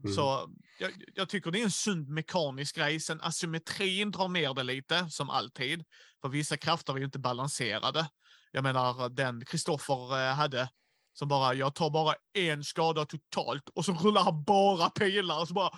Mm. 0.04 0.14
Så 0.14 0.50
jag, 0.78 0.90
jag 1.14 1.28
tycker 1.28 1.50
det 1.50 1.60
är 1.60 1.64
en 1.64 1.70
sund 1.70 2.08
mekanisk 2.08 2.76
grej. 2.76 3.00
Sen 3.00 3.20
asymmetrin 3.20 4.10
drar 4.10 4.28
ner 4.28 4.54
det 4.54 4.62
lite, 4.62 5.06
som 5.10 5.30
alltid. 5.30 5.84
För 6.22 6.28
vissa 6.28 6.56
krafter 6.56 6.92
är 6.92 6.98
ju 6.98 7.04
inte 7.04 7.18
balanserade. 7.18 8.08
Jag 8.52 8.62
menar, 8.62 9.08
den 9.08 9.44
Kristoffer 9.44 10.28
eh, 10.28 10.34
hade 10.34 10.68
Som 11.12 11.28
bara, 11.28 11.54
jag 11.54 11.74
tar 11.74 11.90
bara 11.90 12.14
en 12.38 12.64
skada 12.64 13.04
totalt 13.06 13.68
och 13.74 13.84
så 13.84 13.92
rullar 13.92 14.22
han 14.22 14.44
bara 14.44 14.90
pilar 14.90 15.40
och 15.40 15.48
så 15.48 15.54
bara 15.54 15.70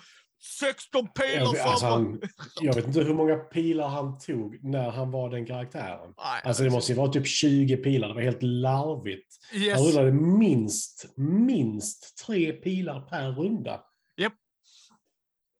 16 0.59 1.07
pilar 1.07 1.55
Jag, 1.55 1.57
alltså, 1.57 1.85
han, 1.85 2.21
jag 2.61 2.75
vet 2.75 2.87
inte 2.87 3.03
hur 3.03 3.13
många 3.13 3.35
pilar 3.35 3.87
han 3.87 4.19
tog 4.19 4.63
när 4.63 4.91
han 4.91 5.11
var 5.11 5.29
den 5.29 5.45
karaktären. 5.45 6.13
Nej, 6.17 6.41
Alltså 6.43 6.63
det 6.63 6.69
måste 6.69 6.91
ju 6.91 6.97
vara 6.97 7.11
typ 7.11 7.27
20 7.27 7.77
pilar, 7.77 8.07
det 8.07 8.13
var 8.13 8.21
helt 8.21 8.43
larvigt. 8.43 9.35
yes. 9.53 9.73
Han 9.79 9.87
rullade 9.87 10.11
minst, 10.11 11.13
minst 11.17 12.17
tre 12.25 12.51
pilar 12.53 13.01
per 13.01 13.31
runda. 13.31 13.81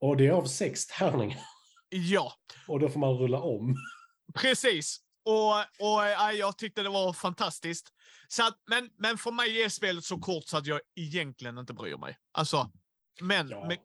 Och 0.03 0.17
det 0.17 0.27
är 0.27 0.31
av 0.31 0.45
sex 0.45 0.87
tärningar. 0.87 1.39
Ja, 1.89 2.33
Och 2.67 2.79
då 2.79 2.89
får 2.89 2.99
man 2.99 3.13
rulla 3.17 3.39
om. 3.41 3.75
precis. 4.35 4.99
Och, 5.25 5.55
och 5.59 6.03
ja, 6.05 6.31
jag 6.31 6.57
tyckte 6.57 6.83
det 6.83 6.89
var 6.89 7.13
fantastiskt. 7.13 7.87
Så 8.27 8.47
att, 8.47 8.57
men, 8.69 8.89
men 8.97 9.17
för 9.17 9.31
mig 9.31 9.63
är 9.63 9.69
spelet 9.69 10.03
så 10.03 10.17
kort 10.19 10.43
så 10.45 10.57
att 10.57 10.65
jag 10.65 10.81
egentligen 10.95 11.57
inte 11.57 11.73
bryr 11.73 11.97
mig. 11.97 12.17
Alltså, 12.31 12.71
men 13.21 13.49
Ja. 13.49 13.67
me, 13.67 13.77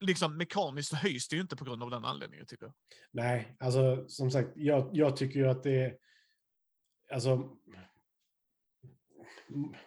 liksom, 0.00 0.36
mekaniskt 0.36 0.92
höjs 0.94 1.28
det 1.28 1.36
ju 1.36 1.42
inte 1.42 1.56
på 1.56 1.64
grund 1.64 1.82
av 1.82 1.90
den 1.90 2.04
anledningen 2.04 2.46
tycker 2.46 2.64
jag. 2.66 2.74
Nej, 3.12 3.56
alltså 3.60 4.08
som 4.08 4.30
sagt, 4.30 4.48
jag, 4.54 4.90
jag 4.92 5.16
tycker 5.16 5.40
ju 5.40 5.48
att 5.48 5.62
det 5.62 5.84
är... 5.84 5.94
Alltså... 7.12 7.56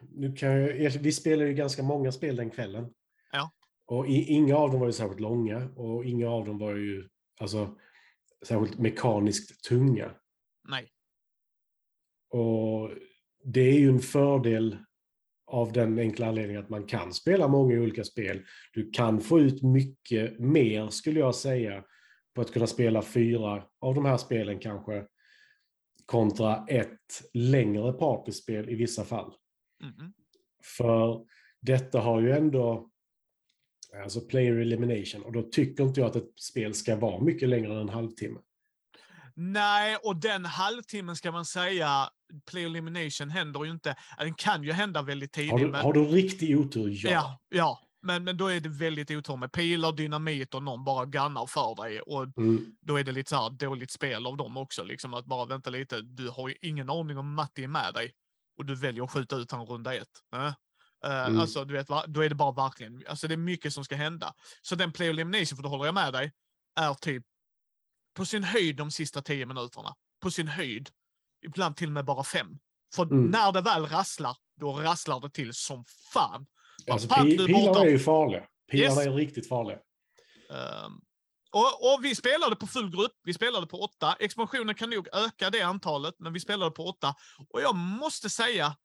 Nu 0.01 0.35
kan 0.35 0.49
jag, 0.49 0.89
vi 0.91 1.11
spelar 1.11 1.45
ju 1.45 1.53
ganska 1.53 1.83
många 1.83 2.11
spel 2.11 2.35
den 2.35 2.49
kvällen. 2.51 2.93
Och 3.89 4.07
i, 4.07 4.33
inga 4.33 4.57
av 4.57 4.71
dem 4.71 4.79
var 4.79 4.87
ju 4.87 4.93
särskilt 4.93 5.19
långa 5.19 5.69
och 5.75 6.05
inga 6.05 6.29
av 6.29 6.45
dem 6.45 6.57
var 6.57 6.75
ju 6.75 7.09
alltså, 7.39 7.77
särskilt 8.45 8.79
mekaniskt 8.79 9.63
tunga. 9.63 10.11
Nej. 10.69 10.91
Och 12.29 12.91
det 13.43 13.61
är 13.61 13.79
ju 13.79 13.89
en 13.89 13.99
fördel 13.99 14.77
av 15.47 15.71
den 15.71 15.99
enkla 15.99 16.27
anledningen 16.27 16.63
att 16.63 16.69
man 16.69 16.85
kan 16.85 17.13
spela 17.13 17.47
många 17.47 17.79
olika 17.79 18.03
spel. 18.03 18.45
Du 18.73 18.91
kan 18.91 19.21
få 19.21 19.39
ut 19.39 19.63
mycket 19.63 20.39
mer, 20.39 20.89
skulle 20.89 21.19
jag 21.19 21.35
säga, 21.35 21.83
på 22.35 22.41
att 22.41 22.51
kunna 22.51 22.67
spela 22.67 23.01
fyra 23.01 23.63
av 23.81 23.95
de 23.95 24.05
här 24.05 24.17
spelen 24.17 24.59
kanske, 24.59 25.05
kontra 26.05 26.65
ett 26.67 27.21
längre 27.33 27.93
partyspel 27.93 28.69
i 28.69 28.75
vissa 28.75 29.03
fall. 29.03 29.33
Mhm. 29.83 30.13
För 30.77 31.25
detta 31.61 31.99
har 31.99 32.21
ju 32.21 32.31
ändå 32.31 32.89
alltså 34.03 34.21
player 34.21 34.55
elimination 34.55 35.23
och 35.23 35.31
då 35.31 35.41
tycker 35.41 35.83
inte 35.83 35.99
jag 35.99 36.09
att 36.09 36.15
ett 36.15 36.39
spel 36.39 36.73
ska 36.73 36.95
vara 36.95 37.23
mycket 37.23 37.49
längre 37.49 37.71
än 37.71 37.77
en 37.77 37.89
halvtimme. 37.89 38.39
Nej, 39.35 39.97
och 40.03 40.15
den 40.15 40.45
halvtimmen 40.45 41.15
ska 41.15 41.31
man 41.31 41.45
säga, 41.45 42.09
play 42.51 42.65
elimination 42.65 43.29
händer 43.29 43.63
ju 43.63 43.71
inte. 43.71 43.95
Den 44.17 44.33
kan 44.33 44.63
ju 44.63 44.71
hända 44.71 45.01
väldigt 45.01 45.31
tidigt. 45.31 45.51
Har 45.51 45.59
du, 45.59 45.67
men, 45.67 45.81
har 45.81 45.93
du 45.93 46.03
riktig 46.03 46.59
otur? 46.59 46.99
Ja. 47.03 47.11
ja, 47.11 47.39
ja. 47.49 47.79
Men, 48.01 48.23
men 48.23 48.37
då 48.37 48.47
är 48.47 48.59
det 48.59 48.69
väldigt 48.69 49.11
otur 49.11 49.37
med 49.37 49.51
pilar, 49.51 49.91
dynamit 49.91 50.53
och 50.53 50.63
någon 50.63 50.83
bara 50.83 51.05
gunnar 51.05 51.45
för 51.45 51.83
dig. 51.83 52.01
Och 52.01 52.37
Mm, 52.37 52.75
då 52.81 52.99
är 52.99 53.03
det 53.03 53.11
lite 53.11 53.29
så 53.29 53.35
här 53.35 53.49
dåligt 53.49 53.91
spel 53.91 54.25
av 54.25 54.37
dem 54.37 54.57
också. 54.57 54.83
Liksom 54.83 55.13
att 55.13 55.25
bara 55.25 55.45
vänta 55.45 55.69
lite, 55.69 56.01
du 56.01 56.29
har 56.29 56.49
ju 56.49 56.55
ingen 56.61 56.89
aning 56.89 57.17
om 57.17 57.33
Matti 57.33 57.63
är 57.63 57.67
med 57.67 57.93
dig. 57.93 58.11
Och 58.57 58.65
du 58.65 58.75
väljer 58.75 59.03
att 59.03 59.11
skjuta 59.11 59.35
ut 59.35 59.51
han 59.51 59.65
runda 59.65 59.95
ett. 59.95 60.23
Äh? 60.33 60.53
Eh, 61.05 61.25
Mm. 61.25 61.39
Alltså, 61.39 61.65
du 61.65 61.73
vet, 61.73 61.89
va? 61.89 62.03
då 62.07 62.21
är 62.21 62.29
det 62.29 62.35
bara 62.35 62.51
verkligen, 62.51 63.03
alltså 63.07 63.27
det 63.27 63.33
är 63.35 63.37
mycket 63.37 63.73
som 63.73 63.83
ska 63.85 63.95
hända. 63.95 64.33
Så 64.61 64.75
den 64.75 64.91
play 64.91 65.09
elimination, 65.09 65.55
för 65.55 65.63
då 65.63 65.69
håller 65.69 65.85
jag 65.85 65.93
med 65.95 66.13
dig, 66.13 66.31
är 66.79 66.93
typ 66.93 67.23
på 68.17 68.25
sin 68.25 68.43
höjd 68.43 68.75
de 68.75 68.91
sista 68.91 69.21
tio 69.21 69.45
minuterna. 69.45 69.95
På 70.21 70.31
sin 70.31 70.47
höjd. 70.47 70.89
Ibland 71.45 71.75
till 71.77 71.87
och 71.87 71.93
med 71.93 72.05
bara 72.05 72.23
fem. 72.23 72.47
För 72.95 73.03
Mm. 73.03 73.25
när 73.25 73.51
det 73.51 73.61
väl 73.61 73.85
rasslar, 73.85 74.37
då 74.59 74.73
rasslar 74.73 75.19
det 75.19 75.29
till 75.29 75.53
som 75.53 75.85
fan. 76.13 76.45
Alltså, 76.91 77.07
pack, 77.07 77.19
pi- 77.19 77.37
du 77.37 77.43
är 77.55 77.85
ju 77.85 77.99
farliga. 77.99 78.43
Pilarna 78.71 78.95
Yes. 79.01 79.07
är 79.07 79.11
riktigt 79.11 79.49
farliga. 79.49 79.77
Ehm, 80.51 80.93
och, 81.51 81.93
och 81.93 81.99
vi 82.05 82.15
spelade 82.15 82.55
på 82.55 82.67
full 82.67 82.89
grupp, 82.91 83.11
vi 83.23 83.33
spelade 83.33 83.67
på 83.67 83.81
åtta. 83.81 84.15
Expansionen 84.19 84.75
kan 84.75 84.89
nog 84.89 85.07
öka 85.13 85.49
det 85.49 85.61
antalet, 85.61 86.15
men 86.19 86.33
vi 86.33 86.39
spelade 86.39 86.71
på 86.71 86.85
åtta. 86.85 87.15
Och 87.49 87.61
jag 87.61 87.75
måste 87.75 88.29
säga 88.29 88.75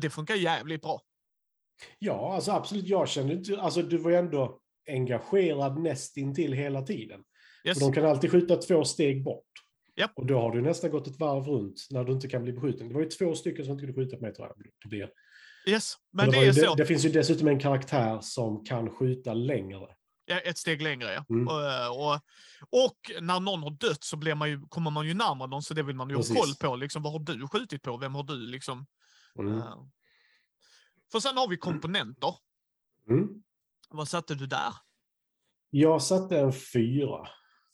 det 0.00 0.10
funkar 0.10 0.34
jävligt 0.34 0.82
bra. 0.82 1.00
Ja, 1.98 2.34
alltså 2.34 2.52
absolut. 2.52 2.86
Jag 2.86 3.08
känner 3.08 3.32
inte... 3.32 3.60
Alltså 3.60 3.82
du 3.82 3.96
var 3.96 4.10
ju 4.10 4.16
ändå 4.16 4.60
engagerad 4.88 5.80
nästintill 5.80 6.52
hela 6.52 6.82
tiden. 6.82 7.20
Yes. 7.64 7.78
För 7.78 7.86
de 7.86 7.92
kan 7.92 8.06
alltid 8.06 8.30
skjuta 8.30 8.56
två 8.56 8.84
steg 8.84 9.24
bort. 9.24 9.44
Japp. 9.96 10.12
Och 10.16 10.26
då 10.26 10.40
har 10.40 10.50
du 10.50 10.60
nästan 10.60 10.90
gått 10.90 11.06
ett 11.06 11.18
varv 11.18 11.44
runt 11.44 11.86
när 11.90 12.04
du 12.04 12.12
inte 12.12 12.28
kan 12.28 12.42
bli 12.42 12.52
beskjuten. 12.52 12.88
Det 12.88 12.94
var 12.94 13.00
ju 13.00 13.08
två 13.08 13.34
stycken 13.34 13.64
som 13.64 13.72
inte 13.72 13.86
kunde 13.86 14.02
skjuta 14.02 14.16
på 14.16 14.22
mig 14.22 14.34
tror 14.34 14.48
jag. 14.48 14.56
Det, 14.82 14.88
blir. 14.88 15.10
yes. 15.66 15.94
Men 16.12 16.30
det 16.30 16.42
ju 16.42 16.48
är 16.48 16.52
så. 16.52 16.74
det 16.74 16.86
finns 16.86 17.04
ju 17.04 17.08
dessutom 17.08 17.48
en 17.48 17.60
karaktär 17.60 18.18
som 18.22 18.64
kan 18.64 18.90
skjuta 18.90 19.34
längre. 19.34 19.86
Ja, 20.24 20.38
ett 20.38 20.58
steg 20.58 20.82
längre, 20.82 21.12
ja. 21.12 21.24
Mm. 21.30 21.48
Och, 21.48 22.12
och, 22.12 22.14
och 22.86 23.22
när 23.22 23.40
någon 23.40 23.62
har 23.62 23.70
dött 23.70 24.04
så 24.04 24.16
blir 24.16 24.34
man 24.34 24.50
ju, 24.50 24.60
kommer 24.68 24.90
man 24.90 25.06
ju 25.06 25.14
närmare 25.14 25.48
någon, 25.48 25.62
så 25.62 25.74
det 25.74 25.82
vill 25.82 25.96
man 25.96 26.10
ju 26.10 26.16
ha 26.16 26.22
koll 26.22 26.54
på. 26.60 26.76
Liksom, 26.76 27.02
vad 27.02 27.12
har 27.12 27.20
du 27.20 27.48
skjutit 27.48 27.82
på? 27.82 27.96
Vem 27.96 28.14
har 28.14 28.22
du 28.22 28.46
liksom? 28.46 28.86
Mm. 29.38 29.62
För 31.12 31.20
sen 31.20 31.36
har 31.36 31.48
vi 31.48 31.56
komponenter. 31.56 32.34
Mm. 33.10 33.28
Vad 33.90 34.08
satte 34.08 34.34
du 34.34 34.46
där? 34.46 34.72
Jag 35.70 36.02
satte 36.02 36.38
en 36.38 36.52
fyra. 36.52 37.28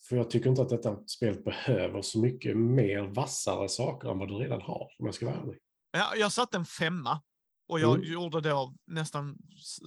För 0.08 0.16
jag 0.16 0.30
tycker 0.30 0.50
inte 0.50 0.62
att 0.62 0.68
detta 0.68 1.06
spelet 1.06 1.44
behöver 1.44 2.02
så 2.02 2.18
mycket 2.20 2.56
mer 2.56 3.02
vassare 3.02 3.68
saker 3.68 4.08
än 4.08 4.18
vad 4.18 4.28
du 4.28 4.34
redan 4.34 4.60
har, 4.60 4.90
om 4.98 5.06
jag 5.06 5.14
ska 5.14 5.26
vara 5.26 5.36
ärlig. 5.36 5.58
Ja, 5.92 6.14
jag 6.16 6.32
satte 6.32 6.56
en 6.56 6.64
femma. 6.64 7.22
Och 7.68 7.80
jag 7.80 7.94
Mm. 7.96 8.12
gjorde 8.12 8.40
då 8.40 8.75
nästan 8.86 9.36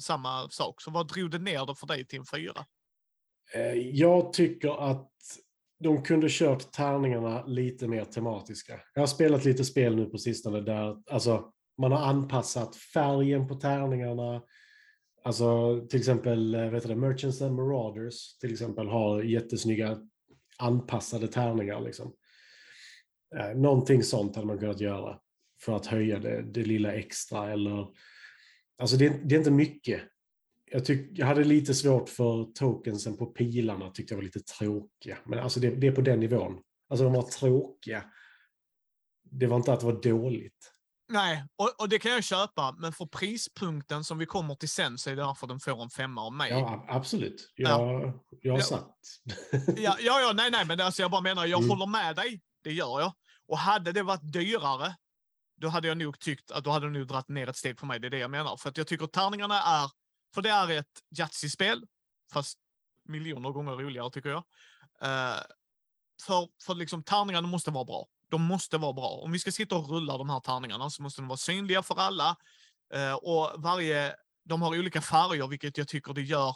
samma 0.01 0.49
sak. 0.49 0.81
Så 0.81 0.91
vad 0.91 1.07
drog 1.07 1.31
det 1.31 1.39
ner 1.39 1.65
det 1.65 1.75
för 1.75 1.88
dig 1.88 2.07
till 2.07 2.19
en 2.19 2.25
fyra? 2.25 2.65
Eh, 3.55 3.73
Jag 3.73 4.33
tycker 4.33 4.89
att 4.91 5.11
de 5.79 6.03
kunde 6.03 6.27
kört 6.29 6.71
tärningarna 6.71 7.45
lite 7.45 7.88
mer 7.88 8.05
tematiska. 8.05 8.81
Jag 8.93 9.01
har 9.01 9.07
spelat 9.07 9.45
lite 9.45 9.65
spel 9.65 9.95
nu 9.95 10.05
på 10.05 10.17
sistone 10.17 10.61
där 10.61 10.97
alltså, 11.11 11.51
man 11.79 11.91
har 11.91 12.00
anpassat 12.00 12.75
färgen 12.75 13.48
på 13.48 13.55
tärningarna. 13.55 14.41
Alltså 15.24 15.79
till 15.89 16.00
exempel 16.00 16.55
eh, 16.55 16.69
vet 16.69 16.83
du 16.83 16.89
det, 16.89 16.95
Merchants 16.95 17.41
and 17.41 17.55
Marauders 17.55 18.38
till 18.38 18.51
exempel 18.51 18.88
har 18.88 19.21
jättesnygga 19.24 19.98
anpassade 20.57 21.27
tärningar. 21.27 21.81
Liksom. 21.81 22.13
Eh, 23.36 23.57
någonting 23.57 24.03
sånt 24.03 24.36
hade 24.36 24.48
man 24.48 24.59
kunnat 24.59 24.79
göra 24.81 25.19
för 25.62 25.75
att 25.75 25.86
höja 25.86 26.19
det, 26.19 26.41
det 26.41 26.63
lilla 26.63 26.93
extra. 26.93 27.51
Eller, 27.51 27.88
alltså 28.77 28.98
det, 28.98 29.05
är- 29.05 29.19
det 29.24 29.36
är 29.36 29.39
inte 29.39 29.51
mycket. 29.51 30.01
Jag, 30.71 30.86
tyck, 30.86 31.19
jag 31.19 31.25
hade 31.27 31.43
lite 31.43 31.74
svårt 31.74 32.09
för 32.09 32.43
tokensen 32.43 33.17
på 33.17 33.25
pilarna, 33.25 33.91
tyckte 33.91 34.13
jag 34.13 34.17
var 34.17 34.24
lite 34.24 34.39
tråkiga. 34.39 35.17
Men 35.25 35.39
alltså 35.39 35.59
det, 35.59 35.69
det 35.69 35.88
är 35.88 35.91
på 35.91 36.01
den 36.01 36.19
nivån. 36.19 36.59
Alltså 36.89 37.03
de 37.03 37.13
var 37.13 37.21
tråkiga. 37.24 38.03
Det 39.31 39.48
var 39.48 39.57
inte 39.57 39.74
att 39.74 39.79
det 39.79 39.86
var 39.86 40.01
dåligt. 40.01 40.68
Nej, 41.09 41.45
och, 41.55 41.79
och 41.81 41.89
det 41.89 41.99
kan 41.99 42.11
jag 42.11 42.23
köpa. 42.23 42.75
Men 42.77 42.93
för 42.93 43.05
prispunkten 43.05 44.03
som 44.03 44.17
vi 44.17 44.25
kommer 44.25 44.55
till 44.55 44.69
sen 44.69 44.97
så 44.97 45.09
är 45.09 45.15
det 45.15 45.21
därför 45.21 45.47
den 45.47 45.59
får 45.59 45.83
en 45.83 45.89
femma 45.89 46.21
av 46.21 46.33
mig. 46.33 46.51
Ja, 46.51 46.85
absolut. 46.89 47.53
Jag, 47.55 47.69
jag 48.41 48.51
har 48.53 48.59
Ja. 48.59 48.63
satt. 48.63 48.95
Ja, 49.77 49.97
ja, 49.99 50.19
ja, 50.21 50.31
nej, 50.35 50.51
nej, 50.51 50.65
men 50.65 50.81
alltså 50.81 51.01
jag 51.01 51.11
bara 51.11 51.21
menar, 51.21 51.45
jag 51.45 51.57
Mm. 51.59 51.69
håller 51.69 51.85
med 51.85 52.15
dig. 52.15 52.41
Det 52.63 52.73
gör 52.73 52.99
jag. 52.99 53.13
Och 53.47 53.57
hade 53.57 53.91
det 53.91 54.03
varit 54.03 54.33
dyrare, 54.33 54.95
då 55.61 55.67
hade 55.67 55.87
jag 55.87 55.97
nog 55.97 56.19
tyckt 56.19 56.51
att 56.51 56.63
då 56.63 56.69
hade 56.71 56.85
det 56.85 56.91
nog 56.99 57.07
dragit 57.07 57.27
ner 57.29 57.47
ett 57.49 57.57
steg 57.57 57.79
för 57.79 57.87
mig. 57.87 57.99
Det 57.99 58.07
är 58.07 58.11
det 58.11 58.17
jag 58.19 58.31
menar. 58.31 58.57
För 58.57 58.69
att 58.69 58.77
jag 58.77 58.87
tycker 58.87 59.07
tärningarna 59.07 59.61
är, 59.61 59.91
för 60.35 60.41
det 60.41 60.49
är 60.49 60.69
ett 60.71 61.01
Yatzy-spel, 61.19 61.85
fast 62.33 62.57
miljoner 63.03 63.49
gånger 63.49 63.71
roligare 63.71 64.11
tycker 64.11 64.29
jag. 64.29 64.43
Eh, 65.01 65.39
för, 66.25 66.47
för 66.65 66.75
liksom 66.75 67.03
tärningarna 67.03 67.47
måste 67.47 67.71
vara 67.71 67.85
bra. 67.85 68.07
De 68.29 68.41
måste 68.41 68.77
vara 68.77 68.93
bra. 68.93 69.09
Om 69.09 69.31
vi 69.31 69.39
ska 69.39 69.51
sitta 69.51 69.75
och 69.75 69.89
rulla 69.89 70.17
de 70.17 70.29
här 70.29 70.39
tärningarna 70.39 70.89
så 70.89 71.01
måste 71.03 71.21
de 71.21 71.27
vara 71.27 71.38
synliga 71.38 71.83
för 71.83 71.95
alla. 72.00 72.36
Eh, 72.93 73.13
och 73.13 73.51
varje, 73.57 74.15
de 74.45 74.62
har 74.62 74.79
olika 74.79 75.01
färger, 75.01 75.48
vilket 75.48 75.77
jag 75.77 75.88
tycker 75.88 76.13
det 76.13 76.21
gör, 76.21 76.55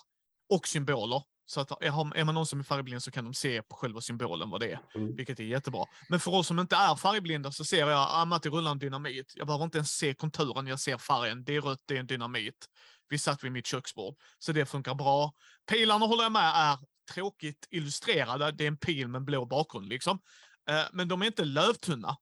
och 0.50 0.68
symboler. 0.68 1.24
Så 1.46 1.62
att 1.62 1.84
är, 1.84 2.24
man 2.24 2.36
någon 2.36 2.46
som 2.46 2.60
är 2.60 2.64
färgblind 2.64 3.04
så 3.04 3.12
kan 3.12 3.24
de 3.24 3.34
se 3.34 3.62
på 3.62 3.76
själva 3.76 4.02
symbolen 4.02 4.50
vad 4.50 4.62
det 4.62 4.72
är, 4.72 4.80
Mm. 4.96 5.16
vilket 5.16 5.40
är 5.40 5.44
jättebra. 5.44 5.86
Men 6.10 6.20
för 6.20 6.32
oss 6.34 6.48
som 6.48 6.60
inte 6.60 6.76
är 6.76 6.96
färgblinda 6.96 7.52
så 7.52 7.66
ser 7.66 7.90
jag 7.90 8.08
ah, 8.10 8.26
Matti 8.26 8.50
rullar 8.50 8.72
en 8.72 8.80
dynamit. 8.80 9.34
Jag 9.36 9.48
behöver 9.48 9.66
inte 9.66 9.78
ens 9.78 9.92
se 9.92 10.14
konturen, 10.14 10.68
jag 10.68 10.80
ser 10.80 10.98
färgen. 10.98 11.44
Det 11.44 11.56
är 11.56 11.62
rött, 11.62 11.80
det 11.86 11.96
är 11.96 12.00
en 12.00 12.08
dynamit. 12.08 12.66
Vi 13.10 13.20
satt 13.20 13.44
vid 13.44 13.52
mitt 13.52 13.68
köksbord, 13.68 14.16
så 14.40 14.52
det 14.52 14.66
funkar 14.66 14.96
bra. 14.96 15.34
Pilarna 15.70 16.06
håller 16.06 16.24
jag 16.24 16.32
med 16.32 16.52
är 16.56 16.78
tråkigt 17.14 17.68
illustrerade. 17.72 18.52
Det 18.52 18.64
är 18.64 18.68
en 18.68 18.78
pil 18.78 19.08
med 19.08 19.20
en 19.20 19.26
blå 19.26 19.46
bakgrund 19.46 19.88
liksom. 19.88 20.20
Eh, 20.70 20.86
Men 20.94 21.08
de 21.08 21.22
är 21.22 21.26
inte 21.26 21.46
lövtunna. 21.46 22.18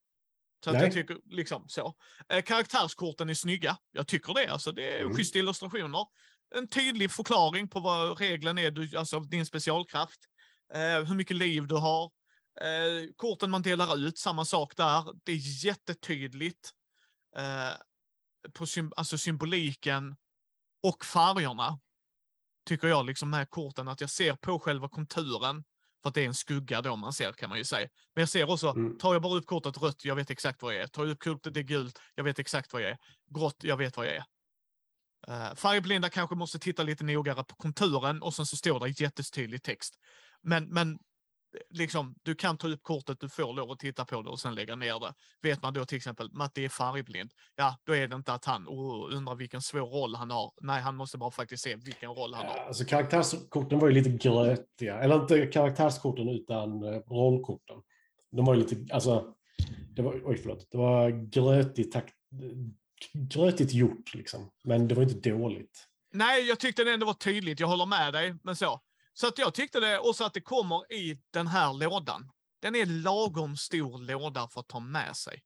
Så 0.63 0.69
jag 0.69 0.91
tycker 0.93 1.17
liksom 1.25 1.69
så. 1.69 1.95
Eh, 2.29 2.41
Karaktärskorten 2.43 3.29
är 3.29 3.33
snygga. 3.33 3.77
Jag 3.91 4.07
tycker 4.07 4.33
det. 4.33 4.47
Alltså, 4.47 4.71
det 4.71 4.97
är 4.97 5.01
Mm. 5.01 5.15
schyssta 5.15 5.39
illustrationer. 5.39 6.05
En 6.55 6.67
tydlig 6.67 7.11
förklaring 7.11 7.69
på 7.69 7.79
vad 7.79 8.19
regeln 8.19 8.57
är, 8.57 8.71
du, 8.71 8.97
alltså 8.97 9.19
din 9.19 9.45
specialkraft. 9.45 10.19
Eh, 10.73 11.03
hur 11.03 11.15
mycket 11.15 11.37
liv 11.37 11.67
du 11.67 11.75
har. 11.75 12.11
Korten 13.15 13.51
man 13.51 13.61
delar 13.61 13.97
ut, 13.97 14.17
samma 14.17 14.45
sak 14.45 14.75
där. 14.77 15.05
Det 15.23 15.31
är 15.31 15.65
jättetydligt. 15.65 16.71
På 18.53 18.65
sym 18.65 18.91
alltså 18.95 19.17
symboliken 19.17 20.15
och 20.83 21.05
färgerna. 21.05 21.79
Tycker 22.65 22.87
jag 22.87 23.05
liksom 23.05 23.29
med 23.29 23.49
korten 23.49 23.87
att 23.87 24.01
jag 24.01 24.09
ser 24.09 24.35
på 24.35 24.59
själva 24.59 24.89
konturen. 24.89 25.63
För 26.01 26.09
att 26.09 26.13
det 26.15 26.21
är 26.21 26.27
en 26.27 26.33
skugga 26.33 26.81
då 26.81 26.95
man 26.95 27.13
ser 27.13 27.31
kan 27.33 27.49
man 27.49 27.57
ju 27.57 27.63
säga. 27.63 27.87
Men 28.15 28.21
jag 28.21 28.29
ser 28.29 28.49
också, 28.49 28.69
Mm. 28.69 28.97
tar 28.97 29.13
jag 29.13 29.21
bara 29.21 29.37
upp 29.37 29.45
kortet 29.45 29.81
rött, 29.81 30.05
jag 30.05 30.15
vet 30.15 30.29
exakt 30.29 30.61
vad 30.61 30.73
jag 30.75 30.81
är. 30.81 30.87
Tar 30.87 31.03
jag 31.03 31.11
upp 31.11 31.23
kortet 31.23 31.53
det 31.53 31.63
gult, 31.63 31.99
jag 32.15 32.23
vet 32.23 32.39
exakt 32.39 32.73
vad 32.73 32.81
jag 32.81 32.89
är. 32.89 32.97
Grått, 33.35 33.55
jag 33.63 33.77
vet 33.77 33.97
vad 33.97 34.05
jag 34.05 34.15
är. 34.15 34.23
Uh, 35.29 35.55
färgblinda 35.55 36.09
kanske 36.09 36.35
måste 36.35 36.59
titta 36.59 36.83
lite 36.83 37.03
noggrannare 37.03 37.45
på 37.45 37.55
konturen 37.55 38.21
och 38.21 38.33
sen 38.33 38.45
så 38.45 38.57
står 38.57 38.79
det 38.79 39.01
jättetydlig 39.01 39.63
text. 39.63 39.95
Men, 40.43 40.69
men 40.69 40.99
liksom, 41.69 42.15
du 42.23 42.35
kan 42.35 42.57
ta 42.57 42.67
upp 42.67 42.83
kortet, 42.83 43.19
du 43.19 43.29
får 43.29 43.53
lov 43.53 43.71
att 43.71 43.79
titta 43.79 44.05
på 44.05 44.21
det 44.21 44.29
och 44.29 44.39
sen 44.39 44.55
lägga 44.55 44.75
ner 44.75 44.99
det. 44.99 45.13
Vet 45.41 45.61
man 45.61 45.73
då 45.73 45.85
till 45.85 45.97
exempel 45.97 46.29
Matti 46.31 46.65
är 46.65 46.69
färgblind, 46.69 47.31
ja 47.55 47.77
då 47.83 47.95
är 47.95 48.07
det 48.07 48.15
inte 48.15 48.33
att 48.33 48.45
han 48.45 48.67
oh, 48.67 49.15
undrar 49.15 49.35
vilken 49.35 49.61
svår 49.61 50.01
roll 50.01 50.15
han 50.15 50.31
har. 50.31 50.53
Nej, 50.61 50.81
han 50.81 50.95
måste 50.95 51.17
bara 51.17 51.31
faktiskt 51.31 51.63
se 51.63 51.75
vilken 51.75 52.09
roll 52.09 52.33
han 52.33 52.45
har. 52.45 52.57
Ja, 52.57 52.63
Alltså 52.67 52.85
karaktärskorten 52.85 53.79
var 53.79 53.87
ju 53.87 53.93
lite 53.93 54.09
grötiga. 54.09 54.99
Eller 54.99 55.15
inte 55.15 55.45
karaktärskorten 55.45 56.29
utan 56.29 56.83
eh, 56.83 56.99
rollkorten. 56.99 57.75
De 58.31 58.45
var 58.45 58.53
ju 58.53 58.59
lite, 58.59 58.93
alltså, 58.93 59.33
det 59.95 60.01
var, 60.01 60.21
oj 60.25 60.37
förlåt, 60.37 60.67
det 60.71 60.77
var 60.77 61.09
grötigt, 61.09 61.91
takt, 61.91 62.13
grötigt 63.13 63.73
gjort 63.73 64.13
liksom. 64.13 64.51
Men 64.63 64.87
det 64.87 64.95
var 64.95 65.03
inte 65.03 65.29
dåligt. 65.29 65.87
Nej, 66.13 66.47
jag 66.47 66.59
tyckte 66.59 66.83
det 66.83 66.93
ändå 66.93 67.05
var 67.05 67.13
tydligt. 67.13 67.59
Jag 67.59 67.67
håller 67.67 67.85
med 67.85 68.13
dig, 68.13 68.35
men 68.43 68.55
så. 68.55 68.81
Så 69.13 69.27
att 69.27 69.37
jag 69.37 69.53
tyckte 69.53 69.79
det 69.79 69.99
också 69.99 70.23
att 70.23 70.33
det 70.33 70.41
kommer 70.41 70.93
i 70.93 71.21
den 71.31 71.47
här 71.47 71.73
lådan. 71.73 72.31
Den 72.61 72.75
är 72.75 72.85
lagom 72.85 73.57
stor 73.57 73.97
låda 73.97 74.47
för 74.47 74.59
att 74.59 74.67
ta 74.67 74.79
med 74.79 75.15
sig. 75.15 75.43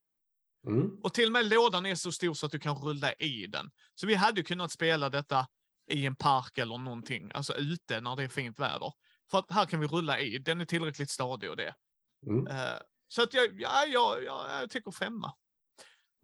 Mm. 0.68 1.00
Och 1.04 1.14
till 1.14 1.26
och 1.26 1.32
med 1.32 1.46
lådan 1.46 1.86
är 1.86 1.96
så 1.96 2.12
stor 2.12 2.34
så 2.34 2.46
att 2.46 2.52
du 2.52 2.60
kan 2.60 2.76
rulla 2.76 3.14
i 3.14 3.48
den. 3.48 3.72
Så 3.96 4.08
vi 4.08 4.16
hade 4.16 4.44
kunnat 4.44 4.72
spela 4.72 5.10
detta 5.10 5.48
i 5.92 6.06
en 6.06 6.16
park 6.16 6.58
eller 6.58 6.78
någonting, 6.78 7.32
alltså 7.34 7.56
ute 7.56 8.02
när 8.02 8.16
det 8.16 8.24
är 8.24 8.28
fint 8.28 8.60
väder. 8.60 8.94
För 9.32 9.40
att 9.40 9.52
här 9.52 9.66
kan 9.66 9.80
vi 9.80 9.88
rulla 9.88 10.20
i, 10.20 10.38
den 10.38 10.62
är 10.62 10.66
tillräckligt 10.66 11.10
stadig 11.10 11.50
och 11.50 11.58
det. 11.58 11.76
Mm. 12.28 12.48
Eh, 12.48 12.80
så 13.08 13.24
att 13.24 13.34
jag, 13.34 13.62
ja, 13.62 13.86
jag, 13.86 14.24
jag, 14.24 14.62
jag 14.62 14.70
tycker 14.70 14.92
femma. 14.92 15.34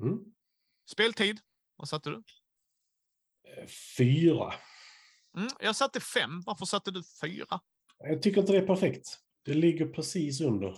Mm. 0.04 0.20
Speltid, 0.92 1.40
vad 1.76 1.90
satte 1.90 2.10
du? 2.10 2.24
Eh, 3.48 3.68
Fyra. 3.98 4.54
Mm, 5.38 5.50
jag 5.60 5.76
satte 5.76 6.00
fem, 6.00 6.42
varför 6.46 6.66
satte 6.66 6.92
du 6.92 7.04
fyra? 7.22 7.60
Jag 7.98 8.22
tycker 8.22 8.42
inte 8.42 8.52
det 8.54 8.58
är 8.58 8.68
perfekt. 8.68 9.08
Det 9.46 9.54
ligger 9.54 9.86
precis 9.86 10.42
under. 10.42 10.78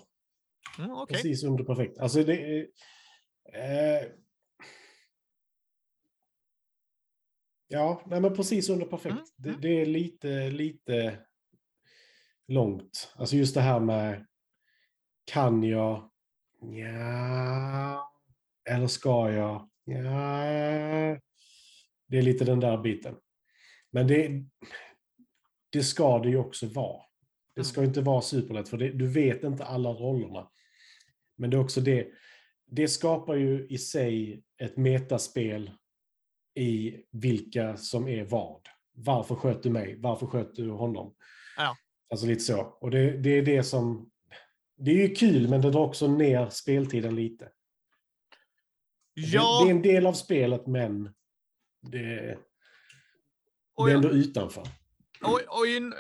Mm, 0.80 0.92
Okej. 0.92 1.16
Precis 1.16 1.44
under 1.44 1.64
perfekt. 1.64 2.00
Alltså 2.00 2.24
det 2.24 2.58
är... 2.58 2.68
Eh, 3.54 4.08
ja, 7.68 8.04
nej 8.06 8.22
men 8.22 8.36
precis 8.36 8.70
under 8.70 8.86
perfekt. 8.86 9.14
Mm, 9.14 9.26
Det, 9.38 9.50
mm. 9.50 9.62
det 9.62 9.82
är 9.82 9.86
lite, 9.86 10.50
lite 10.50 11.20
långt. 12.48 13.14
Alltså 13.16 13.36
just 13.36 13.54
det 13.54 13.62
här 13.62 13.80
med 13.80 14.28
kan 15.26 15.64
jag? 15.64 16.10
Ja. 16.62 18.12
Eller 18.70 18.88
ska 18.88 19.32
jag? 19.32 19.70
Ja. 19.86 21.20
Det 22.08 22.18
är 22.18 22.22
lite 22.22 22.46
den 22.46 22.60
där 22.60 22.78
biten. 22.78 23.16
Men 23.94 24.08
det, 24.08 24.44
det 25.70 25.84
ska 25.84 26.20
det 26.20 26.30
ju 26.30 26.38
också 26.38 26.68
vara. 26.68 27.02
Det 27.56 27.64
ska 27.64 27.84
inte 27.84 28.02
vara 28.02 28.22
superlätt, 28.22 28.70
för 28.70 28.78
det, 28.78 28.90
du 28.90 29.08
vet 29.08 29.44
inte 29.44 29.66
alla 29.66 29.90
rollerna. 29.90 30.52
Men 31.36 31.50
det 31.50 31.58
är 31.58 31.62
också 31.62 31.82
det, 31.82 32.08
det 32.68 32.88
skapar 32.88 33.36
ju 33.36 33.68
i 33.68 33.78
sig 33.78 34.44
ett 34.58 34.78
metaspel 34.78 35.72
i 36.56 37.04
vilka 37.12 37.78
som 37.78 38.08
är 38.08 38.24
vad. 38.24 38.62
Varför 38.92 39.36
sköt 39.36 39.64
du 39.64 39.70
mig? 39.70 39.96
Varför 40.00 40.28
sköt 40.28 40.56
du 40.56 40.70
honom? 40.70 41.16
Ja. 41.58 41.78
Alltså 42.10 42.26
lite 42.26 42.42
så. 42.42 42.62
Och 42.62 42.92
det, 42.92 43.18
det 43.18 43.30
är 43.30 43.42
det 43.42 43.64
som... 43.64 44.10
Det 44.78 44.92
är 44.92 45.08
ju 45.08 45.16
kul, 45.16 45.50
men 45.50 45.62
det 45.62 45.72
drar 45.72 45.82
också 45.82 46.08
ner 46.08 46.50
speltiden 46.50 47.16
lite. 47.16 47.46
Det, 49.16 49.22
Ja, 49.22 49.62
det 49.64 49.70
är 49.70 49.76
en 49.76 49.82
del 49.82 50.06
av 50.06 50.14
spelet, 50.14 50.68
men 50.68 51.14
det, 51.82 52.38
och 53.76 53.86
det 53.88 53.92
är 53.92 53.96
ändå 53.96 54.10
utanför. 54.10 54.64
Och, 55.24 55.40
och 55.60 55.68
i, 55.68 55.92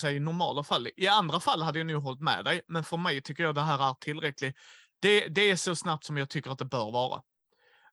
säger, 0.00 0.20
normala 0.20 0.64
fall, 0.64 0.88
i 0.96 1.06
andra 1.08 1.40
fall 1.40 1.62
hade 1.62 1.78
jag 1.78 1.86
nog 1.86 2.02
hållit 2.02 2.20
med 2.20 2.44
dig, 2.44 2.60
men 2.68 2.84
för 2.84 2.96
mig 2.96 3.20
tycker 3.22 3.42
jag 3.42 3.54
det 3.54 3.60
här 3.60 3.90
är 3.90 3.94
tillräckligt. 3.94 4.56
Det, 5.00 5.26
det 5.28 5.50
är 5.50 5.56
så 5.56 5.76
snabbt 5.76 6.04
som 6.04 6.16
jag 6.16 6.28
tycker 6.30 6.50
att 6.50 6.58
det 6.58 6.64
bör 6.64 6.92
vara. 6.92 7.22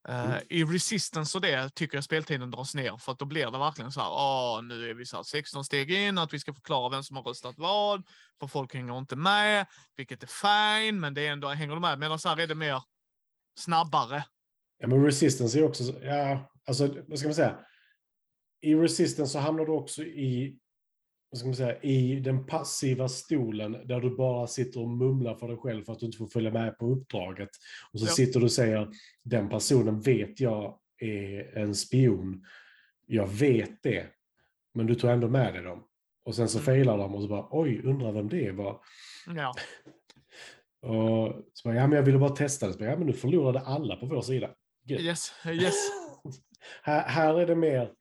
Eh, 0.08 0.26
Mm. 0.26 0.38
I 0.50 0.63
Resistance 0.63 1.38
och 1.38 1.41
det 1.41 1.69
tycker 1.76 1.97
jag 1.97 2.04
speltiden 2.04 2.52
dras 2.52 2.76
ner, 2.76 2.97
för 2.97 3.12
att 3.12 3.19
då 3.19 3.26
blir 3.26 3.52
det 3.52 3.58
verkligen 3.58 3.91
så 3.91 4.00
här, 4.02 4.10
åh, 4.10 4.62
nu 4.63 4.89
är 4.89 4.93
vi 4.93 5.06
så 5.06 5.15
här 5.15 5.24
16 5.24 5.65
steg 5.65 5.91
in, 5.91 6.17
att 6.17 6.34
vi 6.34 6.39
ska 6.39 6.54
förklara 6.54 6.89
vem 6.89 7.04
som 7.04 7.15
har 7.17 7.24
röstat 7.24 7.56
vad, 7.58 8.04
för 8.39 8.47
folk 8.47 8.74
hänger 8.74 8.97
inte 8.97 9.15
med, 9.15 9.65
vilket 9.95 10.24
är 10.24 10.28
fine, 10.28 11.00
men 11.00 11.13
det 11.13 11.28
är 11.28 11.32
ändå, 11.32 11.47
hänger 11.50 11.74
de 11.74 11.82
med? 11.82 12.00
Medan 12.00 12.19
så 12.19 12.30
här 12.30 12.38
är 12.39 12.47
det 12.47 12.56
mer 12.56 12.84
snabbare. 13.60 14.24
Ja, 14.78 14.88
men 14.88 15.06
Resistance 15.06 15.60
är 15.60 15.63
också, 15.63 15.84
så- 15.84 16.00
ja, 16.02 16.52
alltså 16.67 16.95
vad 17.08 17.19
ska 17.19 17.28
man 17.28 17.36
säga? 17.36 17.60
I 18.62 18.76
Resistance 18.76 19.34
så 19.34 19.39
hamnar 19.39 19.65
du 19.65 19.71
också 19.71 20.04
i, 20.04 20.58
vad 21.30 21.39
ska 21.39 21.47
man 21.47 21.56
säga, 21.56 21.82
i 21.82 22.19
den 22.19 22.45
passiva 22.45 23.10
stolen 23.10 23.71
där 23.71 24.00
du 24.02 24.15
bara 24.15 24.47
sitter 24.47 24.80
och 24.82 24.89
mumlar 24.89 25.36
för 25.36 25.47
dig 25.47 25.58
själv 25.58 25.84
för 25.84 25.93
att 25.93 26.00
du 26.00 26.06
inte 26.06 26.17
får 26.17 26.28
följa 26.28 26.52
med 26.52 26.78
på 26.78 26.86
uppdraget. 26.86 27.50
Och 27.93 28.00
så 28.00 28.06
Ja. 28.06 28.10
sitter 28.12 28.39
du 28.39 28.45
och 28.45 28.52
säger, 28.52 28.89
den 29.24 29.50
personen 29.50 30.02
vet 30.02 30.39
jag 30.39 30.80
är 30.97 31.58
en 31.58 31.76
spion. 31.76 32.45
Jag 33.08 33.28
vet 33.28 33.84
det. 33.84 34.06
Men 34.74 34.86
du 34.88 34.95
tar 34.95 35.10
ändå 35.10 35.30
med 35.30 35.54
dig 35.54 35.63
dem. 35.63 35.84
Och 36.26 36.36
sen 36.36 36.50
så 36.50 36.58
Mm. 36.58 36.65
failar 36.65 36.97
de 36.97 37.15
och 37.15 37.21
så 37.21 37.28
bara, 37.28 37.47
oj, 37.52 37.82
undrar 37.84 38.12
vem 38.12 38.30
det 38.30 38.52
var. 38.52 38.80
Ja. 39.36 39.54
Och 40.84 41.36
så 41.54 41.67
bara, 41.69 41.76
ja 41.76 41.88
men 41.88 41.95
jag 41.97 42.04
ville 42.04 42.17
bara 42.17 42.30
testa 42.36 42.67
det. 42.67 42.74
Så 42.74 42.80
bara, 42.80 42.89
ja 42.89 42.97
men 42.97 43.08
nu 43.08 43.13
förlorade 43.13 43.60
alla 43.60 43.95
på 43.95 44.06
vår 44.06 44.21
sida. 44.21 44.50
Gött. 44.86 45.02
Yes, 45.02 45.32
yes. 45.45 45.76
Här, 46.84 47.08
här 47.08 47.39
är 47.39 47.47
det 47.47 47.56
mer, 47.56 47.91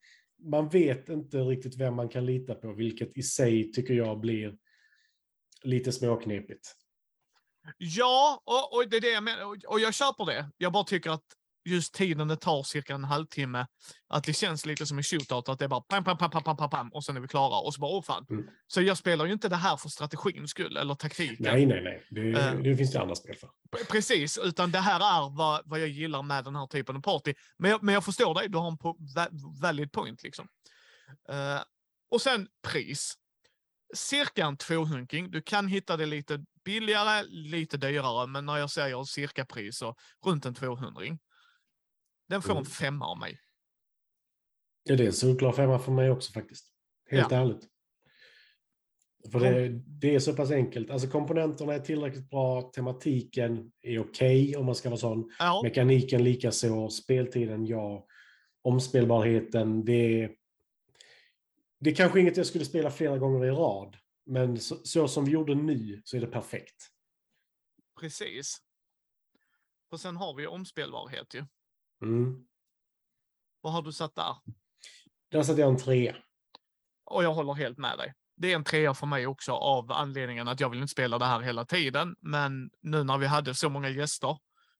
man 0.42 0.68
vet 0.68 1.08
inte 1.08 1.38
riktigt 1.38 1.76
vem 1.76 1.94
man 1.94 2.08
kan 2.08 2.26
lita 2.26 2.54
på, 2.54 2.72
vilket 2.72 3.18
i 3.18 3.22
sig 3.22 3.72
tycker 3.72 3.94
jag 3.94 4.20
blir 4.20 4.56
lite 5.62 5.92
småknepigt. 5.92 6.74
Ja, 7.78 8.42
och, 8.44 8.76
och 8.76 8.88
det 8.88 8.96
är 8.96 9.00
det 9.00 9.10
jag 9.10 9.22
menar. 9.22 9.44
Och, 9.66 9.80
jag 9.80 9.94
köper 9.94 10.26
det. 10.26 10.50
Jag 10.56 10.72
bara 10.72 10.84
tycker 10.84 11.10
att 11.10 11.24
just 11.64 11.94
tiden 11.94 12.28
det 12.28 12.36
tar 12.36 12.62
cirka 12.62 12.94
en 12.94 13.04
halvtimme, 13.04 13.66
att 14.08 14.24
det 14.24 14.32
känns 14.32 14.66
lite 14.66 14.86
som 14.86 14.98
en 14.98 15.04
shootout, 15.04 15.48
att 15.48 15.58
det 15.58 15.64
är 15.64 15.68
bara 15.68 15.80
pam, 15.80 16.04
pam, 16.04 16.18
pam, 16.18 16.30
pam, 16.30 16.42
pam, 16.42 16.56
pam, 16.56 16.70
pam 16.70 16.88
och 16.92 17.04
sen 17.04 17.16
är 17.16 17.20
vi 17.20 17.28
klara 17.28 17.60
och 17.60 17.74
så 17.74 17.80
bara, 17.80 17.90
åh 17.90 18.02
fan. 18.02 18.26
Mm. 18.30 18.46
Så 18.66 18.82
jag 18.82 18.96
spelar 18.98 19.26
ju 19.26 19.32
inte 19.32 19.48
det 19.48 19.56
här 19.56 19.76
för 19.76 19.88
strategins 19.88 20.50
skull 20.50 20.76
eller 20.76 20.94
taktiken. 20.94 21.36
Nej, 21.38 21.66
nej, 21.66 21.82
nej. 21.82 22.06
Det, 22.10 22.30
Eh. 22.40 22.54
det 22.60 22.76
finns 22.76 22.92
det 22.92 23.00
andra 23.00 23.14
spel 23.14 23.34
för. 23.36 23.50
Precis, 23.90 24.38
utan 24.38 24.70
det 24.70 24.78
här 24.78 25.00
är 25.00 25.36
vad, 25.36 25.62
vad 25.64 25.80
jag 25.80 25.88
gillar 25.88 26.22
med 26.22 26.44
den 26.44 26.56
här 26.56 26.66
typen 26.66 26.96
av 26.96 27.00
party. 27.00 27.34
Men 27.58 27.70
jag, 27.70 27.82
men 27.82 27.94
jag 27.94 28.04
förstår 28.04 28.34
dig, 28.34 28.48
du 28.48 28.58
har 28.58 28.68
en 28.70 28.78
po 28.78 28.96
va- 29.16 29.28
valid 29.62 29.92
point 29.92 30.22
liksom. 30.22 30.48
Eh, 31.30 31.60
och 32.10 32.22
sen 32.22 32.48
pris. 32.68 33.14
Cirka 33.94 34.46
en 34.46 34.56
200 34.56 35.06
Du 35.28 35.42
kan 35.42 35.68
hitta 35.68 35.96
det 35.96 36.06
lite 36.06 36.44
billigare, 36.64 37.22
lite 37.28 37.76
dyrare, 37.76 38.26
men 38.26 38.46
när 38.46 38.56
jag 38.56 38.70
säger 38.70 39.04
cirka 39.04 39.44
pris 39.44 39.78
så 39.78 39.94
runt 40.26 40.46
en 40.46 40.54
200 40.54 40.92
Den 42.30 42.42
får 42.42 42.50
en 42.50 42.56
Mm. 42.56 42.64
femma 42.66 43.06
av 43.06 43.18
mig. 43.18 43.40
Ja, 44.82 44.96
det 44.96 45.02
är 45.02 45.06
en 45.06 45.12
solklar 45.12 45.52
femma 45.52 45.78
för 45.78 45.92
mig 45.92 46.10
också 46.10 46.32
faktiskt. 46.32 46.66
Helt 47.10 47.32
ärligt. 47.32 47.68
För 49.32 49.40
det, 49.40 49.68
det 49.86 50.14
är 50.14 50.18
så 50.18 50.34
pass 50.36 50.50
enkelt. 50.50 50.90
Alltså 50.90 51.08
komponenterna 51.08 51.74
är 51.74 51.78
tillräckligt 51.80 52.30
bra, 52.30 52.62
tematiken 52.62 53.72
är 53.82 53.98
okej 53.98 54.56
om 54.56 54.66
man 54.66 54.74
ska 54.74 54.88
vara 54.88 54.98
sån. 55.00 55.32
Ja, 55.38 55.60
Mekaniken 55.64 56.24
likaså, 56.24 56.88
speltiden 56.88 57.66
ja. 57.66 58.06
Omspelbarheten, 58.62 59.84
det 59.84 60.30
det 61.80 61.90
är 61.90 61.94
kanske 61.94 62.20
inget 62.20 62.36
jag 62.36 62.46
skulle 62.46 62.64
spela 62.64 62.90
flera 62.90 63.18
gånger 63.18 63.44
i 63.46 63.50
rad. 63.50 63.96
Men 64.26 64.60
så, 64.60 64.76
så 64.84 65.08
som 65.08 65.24
vi 65.24 65.30
gjorde 65.32 65.54
nu 65.54 66.00
så 66.04 66.16
är 66.16 66.20
det 66.20 66.26
perfekt. 66.26 66.90
precis. 68.00 68.58
Och 69.90 70.00
sen 70.00 70.16
har 70.16 70.34
vi 70.34 70.46
omspelbarhet 70.46 71.34
ju. 71.34 71.44
Mm. 72.02 72.36
Vad 73.60 73.72
har 73.72 73.82
du 73.82 73.92
satt 73.92 74.14
där? 74.14 74.36
Där 75.30 75.42
satte 75.42 75.60
jag 75.60 75.70
en 75.70 75.78
trea. 75.78 76.16
Och 77.04 77.24
jag 77.24 77.34
håller 77.34 77.52
helt 77.54 77.78
med 77.78 77.98
dig. 77.98 78.14
Det 78.36 78.52
är 78.52 78.56
en 78.56 78.64
trea 78.64 78.94
för 78.94 79.06
mig 79.06 79.26
också 79.26 79.52
av 79.52 79.92
anledningen 79.92 80.48
att 80.48 80.60
jag 80.60 80.70
vill 80.70 80.80
inte 80.80 80.92
spela 80.92 81.18
det 81.18 81.24
här 81.24 81.40
hela 81.40 81.64
tiden. 81.64 82.16
Men 82.20 82.70
nu 82.82 83.04
när 83.04 83.18
vi 83.18 83.26
hade 83.26 83.54
så 83.54 83.68
många 83.68 83.88
gäster, 83.88 84.38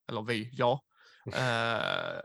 eller 0.09 0.23
vi, 0.23 0.51
jag. 0.53 0.81
Eh, 1.33 2.21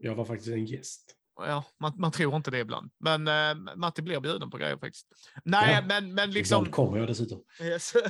Jag 0.00 0.14
var 0.14 0.24
faktiskt 0.24 0.48
en 0.50 0.64
gäst. 0.64 1.14
ja, 1.36 1.64
man, 1.80 1.92
man 1.96 2.12
tror 2.12 2.36
inte 2.36 2.50
det 2.50 2.58
ibland. 2.58 2.90
Men 3.00 3.28
eh, 3.28 3.74
Matti 3.76 4.02
blir 4.02 4.20
bjuden 4.20 4.50
på 4.50 4.56
grejer 4.56 4.76
faktiskt. 4.76 5.06
Nej, 5.44 5.74
Ja, 5.74 5.82
men, 5.86 6.14
men 6.14 6.30
liksom... 6.30 6.56
Ibland 6.56 6.74
kommer 6.74 6.98
jag 6.98 7.06
dessutom. 7.08 7.44
Yes. 7.60 7.94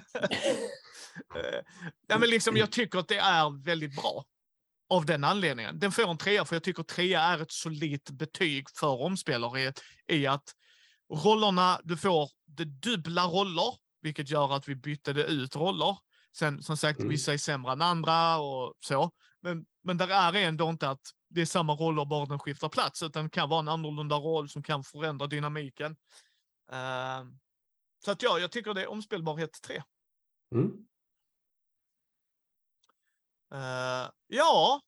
Eh, 1.35 1.61
ja, 2.09 2.19
men 2.19 2.31
liksom, 2.31 2.57
jag 2.57 2.73
tycker 2.73 2.99
att 2.99 3.09
det 3.09 3.19
är 3.19 3.65
väldigt 3.65 3.97
bra. 3.97 4.25
Av 4.91 5.07
den 5.07 5.25
anledningen. 5.25 5.79
Den 5.79 5.93
får 5.93 6.11
en 6.11 6.19
trea 6.19 6.45
för 6.45 6.57
jag 6.57 6.63
tycker 6.63 6.83
trea 6.83 7.23
är 7.23 7.43
ett 7.43 7.53
solitt 7.53 8.11
betyg 8.11 8.67
för 8.81 9.03
omspelare 9.03 9.73
i 10.07 10.27
att 10.27 10.55
rollerna, 11.25 11.81
du 11.85 11.97
får 11.97 12.31
det 12.47 12.65
dubbla 12.65 13.25
roller, 13.25 13.75
vilket 14.03 14.31
gör 14.31 14.55
att 14.57 14.69
vi 14.69 14.75
bytte 14.75 15.11
ut 15.11 15.57
roller. 15.57 15.99
Sen 16.39 16.63
som 16.63 16.77
sagt, 16.77 16.99
Mm. 16.99 17.11
vissa 17.11 17.33
är 17.33 17.39
sämre 17.39 17.73
än 17.73 17.83
andra 17.83 18.39
och 18.39 18.75
så. 18.81 19.11
Men, 19.43 19.67
men 19.85 19.97
där 19.97 20.09
är 20.09 20.35
ändå 20.35 20.71
inte 20.71 20.91
att 20.91 21.01
det 21.31 21.41
är 21.41 21.47
samma 21.47 21.73
roller, 21.73 22.05
bara 22.05 22.27
den 22.27 22.39
skiftar 22.39 22.69
plats, 22.69 23.03
utan 23.03 23.25
det 23.25 23.31
kan 23.31 23.49
vara 23.49 23.61
en 23.61 23.69
annorlunda 23.69 24.17
roll 24.17 24.49
som 24.49 24.63
kan 24.63 24.85
förändra 24.85 25.27
dynamiken. 25.27 25.97
Eh, 26.73 27.25
så 28.05 28.11
att 28.11 28.23
ja, 28.23 28.39
jag 28.39 28.51
tycker 28.51 28.75
det 28.75 28.83
är 28.83 28.91
omspelbarhet 28.91 29.63
3. 29.63 29.83
Mm. 30.55 30.71
Eh, 33.55 34.11
ja, 34.27 34.81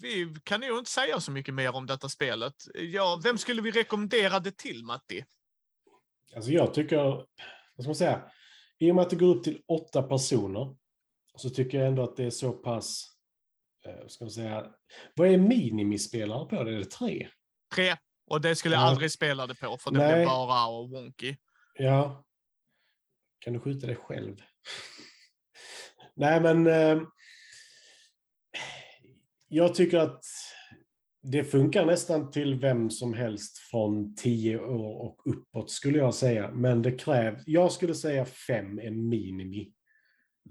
vi 0.00 0.34
kan 0.44 0.62
ju 0.62 0.78
inte 0.78 0.90
säga 0.90 1.20
så 1.20 1.30
mycket 1.30 1.54
mer 1.54 1.74
om 1.74 1.86
detta 1.86 2.08
spelet. 2.08 2.54
Ja, 2.74 3.20
vem 3.24 3.38
skulle 3.38 3.62
vi 3.62 3.70
rekommendera 3.70 4.40
det 4.40 4.56
till, 4.56 4.84
Matti? 4.84 5.24
Alltså 6.36 6.50
jag 6.50 6.74
tycker, 6.74 6.96
vad 6.96 7.26
ska 7.78 7.88
man 7.88 7.94
säga, 7.94 8.30
i 8.78 8.90
och 8.90 8.94
med 8.94 9.02
att 9.02 9.10
det 9.10 9.16
går 9.16 9.36
upp 9.36 9.44
till 9.44 9.62
åtta 9.68 10.02
personer 10.02 10.76
så 11.36 11.50
tycker 11.50 11.78
jag 11.78 11.86
ändå 11.88 12.02
att 12.04 12.16
det 12.16 12.24
är 12.24 12.30
så 12.30 12.52
pass, 12.52 13.04
eh, 13.86 13.96
vad 14.00 14.10
ska 14.10 14.24
man 14.24 14.30
säga, 14.30 14.66
vad 15.14 15.28
är 15.28 15.38
minimispelare 15.38 16.46
på 16.48 16.64
det? 16.64 16.74
Är 16.74 16.78
det 16.78 16.84
tre? 16.90 17.28
Tre. 17.74 17.96
Och 18.26 18.40
det 18.40 18.56
skulle 18.56 18.74
jag 18.74 18.82
Ja. 18.82 18.88
aldrig 18.88 19.12
spela 19.12 19.46
det 19.46 19.54
på, 19.54 19.78
för 19.78 19.90
det 19.90 19.98
Nej. 19.98 20.14
blir 20.14 20.26
bara 20.26 20.66
och 20.66 20.90
wonky. 20.90 21.36
Ja. 21.74 22.24
Kan 23.38 23.52
du 23.52 23.60
skjuta 23.60 23.86
dig 23.86 23.96
själv? 23.96 24.36
Nej, 26.14 26.40
men 26.40 26.66
eh, 26.66 27.02
jag 29.48 29.74
tycker 29.74 29.98
att 29.98 30.24
det 31.22 31.44
funkar 31.44 31.86
nästan 31.86 32.30
till 32.30 32.54
vem 32.60 32.90
som 32.90 33.14
helst 33.14 33.58
från 33.58 34.14
10 34.14 34.58
år 34.58 35.02
och 35.02 35.22
uppåt 35.24 35.70
skulle 35.70 35.98
jag 35.98 36.14
säga. 36.14 36.50
Men 36.50 36.82
det 36.82 36.92
krävs, 36.92 37.42
jag 37.46 37.72
skulle 37.72 37.94
säga 37.94 38.24
fem 38.24 38.78
är 38.78 38.90
minimi. 38.90 39.72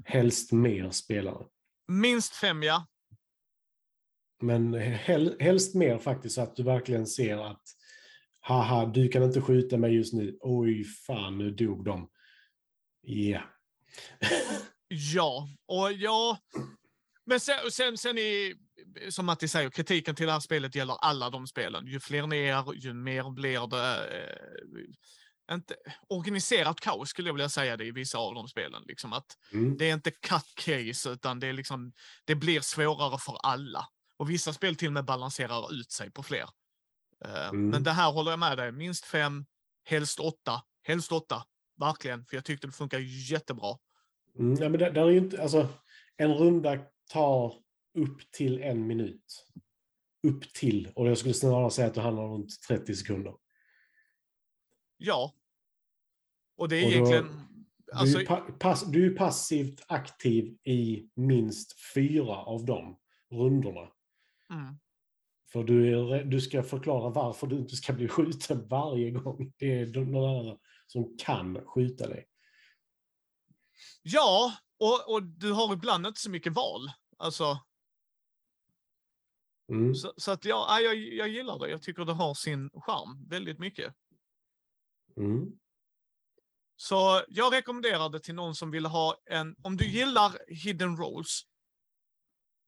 Helst 0.06 0.52
mer 0.52 0.90
spelare. 0.90 1.46
Minst 1.88 2.36
fem, 2.36 2.64
ja. 2.64 2.88
Men 4.42 4.74
hel, 4.74 5.36
helst 5.40 5.76
mer 5.76 5.98
faktiskt 5.98 6.36
så 6.36 6.42
att 6.42 6.56
du 6.56 6.64
verkligen 6.64 7.08
ser 7.08 7.38
att 7.38 7.64
haha, 8.40 8.86
du 8.86 9.08
kan 9.08 9.24
inte 9.24 9.42
skjuta 9.42 9.78
mig 9.78 9.96
just 9.96 10.14
nu. 10.14 10.38
Oj, 10.42 10.84
fan, 10.84 11.38
nu 11.38 11.52
dog 11.52 11.86
de. 11.86 12.10
Ja. 13.02 13.42
Ja, 14.88 15.48
och 15.66 15.94
ja. 15.94 16.38
Men 17.30 17.40
sen, 17.40 17.72
sen, 17.72 17.98
sen 17.98 18.18
är, 18.18 18.54
som 19.12 19.26
Matti 19.26 19.48
säger, 19.48 19.70
kritiken 19.70 20.16
till 20.16 20.26
det 20.26 20.32
här 20.32 20.40
spelet 20.40 20.76
gäller 20.76 20.98
alla 21.02 21.30
de 21.30 21.48
spelen. 21.48 21.88
Ju 21.88 22.00
fler 22.00 22.28
ni 22.28 22.38
är, 22.38 22.74
ju 22.74 22.94
mer 22.94 23.30
blir 23.32 23.68
det. 23.68 24.20
Eh, 24.22 25.56
inte, 25.56 25.76
organiserat 26.10 26.80
kaos 26.80 27.10
skulle 27.10 27.30
jag 27.30 27.34
vilja 27.34 27.50
säga 27.50 27.78
det 27.78 27.86
i 27.86 27.92
vissa 27.92 28.18
av 28.18 28.34
de 28.36 28.48
spelen. 28.48 28.84
Liksom 28.88 29.14
att 29.14 29.26
Mm. 29.54 29.78
det 29.78 29.90
är 29.90 29.94
inte 29.94 30.12
cut 30.12 30.56
case, 30.56 31.10
utan 31.10 31.40
det, 31.40 31.48
är 31.48 31.54
liksom, 31.54 31.94
det 32.26 32.36
blir 32.36 32.62
svårare 32.62 33.18
för 33.20 33.38
alla. 33.44 33.86
Och 34.18 34.30
vissa 34.30 34.54
spel 34.54 34.76
till 34.76 34.88
och 34.88 34.94
med 34.94 35.06
balanserar 35.06 35.74
ut 35.74 35.92
sig 35.92 36.12
på 36.12 36.24
fler. 36.24 36.50
Eh, 37.26 37.48
Mm. 37.48 37.70
Men 37.70 37.84
det 37.84 37.92
här 37.92 38.12
håller 38.12 38.32
jag 38.32 38.40
med 38.40 38.58
dig, 38.58 38.72
minst 38.72 39.06
fem, 39.06 39.46
helst 39.84 40.20
åtta. 40.20 40.62
Helst 40.84 41.12
åtta, 41.12 41.44
verkligen. 41.80 42.26
För 42.26 42.38
jag 42.38 42.46
tyckte 42.46 42.68
det 42.68 42.74
funkar 42.74 43.00
jättebra. 43.32 43.78
Mm, 44.40 44.54
ja, 44.64 44.70
men 44.70 44.80
det, 44.80 44.90
där 44.92 45.06
är 45.06 45.12
inte, 45.12 45.42
alltså, 45.42 45.68
en 46.18 46.34
runda 46.34 46.78
tar 47.08 47.54
upp 47.98 48.32
till 48.32 48.62
en 48.64 48.88
minut. 48.88 49.46
Upp 50.28 50.54
till, 50.54 50.92
och 50.96 51.08
jag 51.08 51.18
skulle 51.18 51.34
snarare 51.34 51.72
säga 51.72 51.88
att 51.88 51.94
det 51.94 52.02
handlar 52.02 52.24
om 52.24 52.32
runt 52.32 52.62
30 52.68 52.96
sekunder. 52.96 53.36
Ja. 54.98 55.34
Och 56.58 56.70
det 56.70 56.76
är 56.78 56.86
Och 56.86 56.92
då- 56.92 56.96
egentligen... 56.96 57.26
Du 57.86 57.94
är, 57.94 57.98
Alltså, 58.00 58.20
pass, 58.60 58.92
du 58.92 59.12
är 59.14 59.18
passivt 59.18 59.84
aktiv 59.88 60.58
i 60.64 61.10
minst 61.16 61.74
fyra 61.94 62.36
av 62.36 62.66
de 62.66 63.00
rundorna. 63.32 63.92
mm, 64.54 64.76
För 65.52 65.64
du, 65.64 66.00
är, 66.16 66.24
du 66.24 66.42
ska 66.42 66.64
förklara 66.64 67.10
varför 67.10 67.48
du 67.48 67.58
inte 67.58 67.76
ska 67.76 67.94
bli 67.94 68.08
skjuten 68.08 68.68
varje 68.68 69.12
gång. 69.12 69.54
Det 69.58 69.74
är 69.80 69.86
någon 69.88 70.40
annan 70.40 70.58
som 70.88 71.18
kan 71.18 71.66
skjuta 71.66 72.08
dig. 72.08 72.28
Ja, 74.02 74.58
och, 74.80 75.14
och 75.14 75.24
du 75.24 75.52
har 75.52 75.74
ibland 75.74 76.08
inte 76.08 76.22
så 76.22 76.30
mycket 76.30 76.54
val. 76.54 76.92
Alltså, 77.18 77.60
Mm. 79.72 79.96
så, 79.96 80.14
så 80.18 80.32
att 80.32 80.46
ja, 80.46 80.80
jag, 80.80 80.96
jag 80.96 81.30
gillar 81.30 81.60
det. 81.60 81.70
Jag 81.70 81.82
tycker 81.82 82.06
det 82.06 82.14
har 82.14 82.34
sin 82.34 82.70
charm 82.70 83.28
väldigt 83.30 83.60
mycket. 83.60 83.94
Mm. 85.18 85.52
Så 86.76 87.24
jag 87.28 87.54
rekommenderar 87.54 88.10
det 88.10 88.20
till 88.20 88.36
någon 88.36 88.56
som 88.56 88.72
vill 88.72 88.86
ha 88.86 89.18
en, 89.26 89.56
om 89.64 89.78
du 89.78 89.88
gillar 89.88 90.38
hidden 90.48 90.98
rolls, 90.98 91.42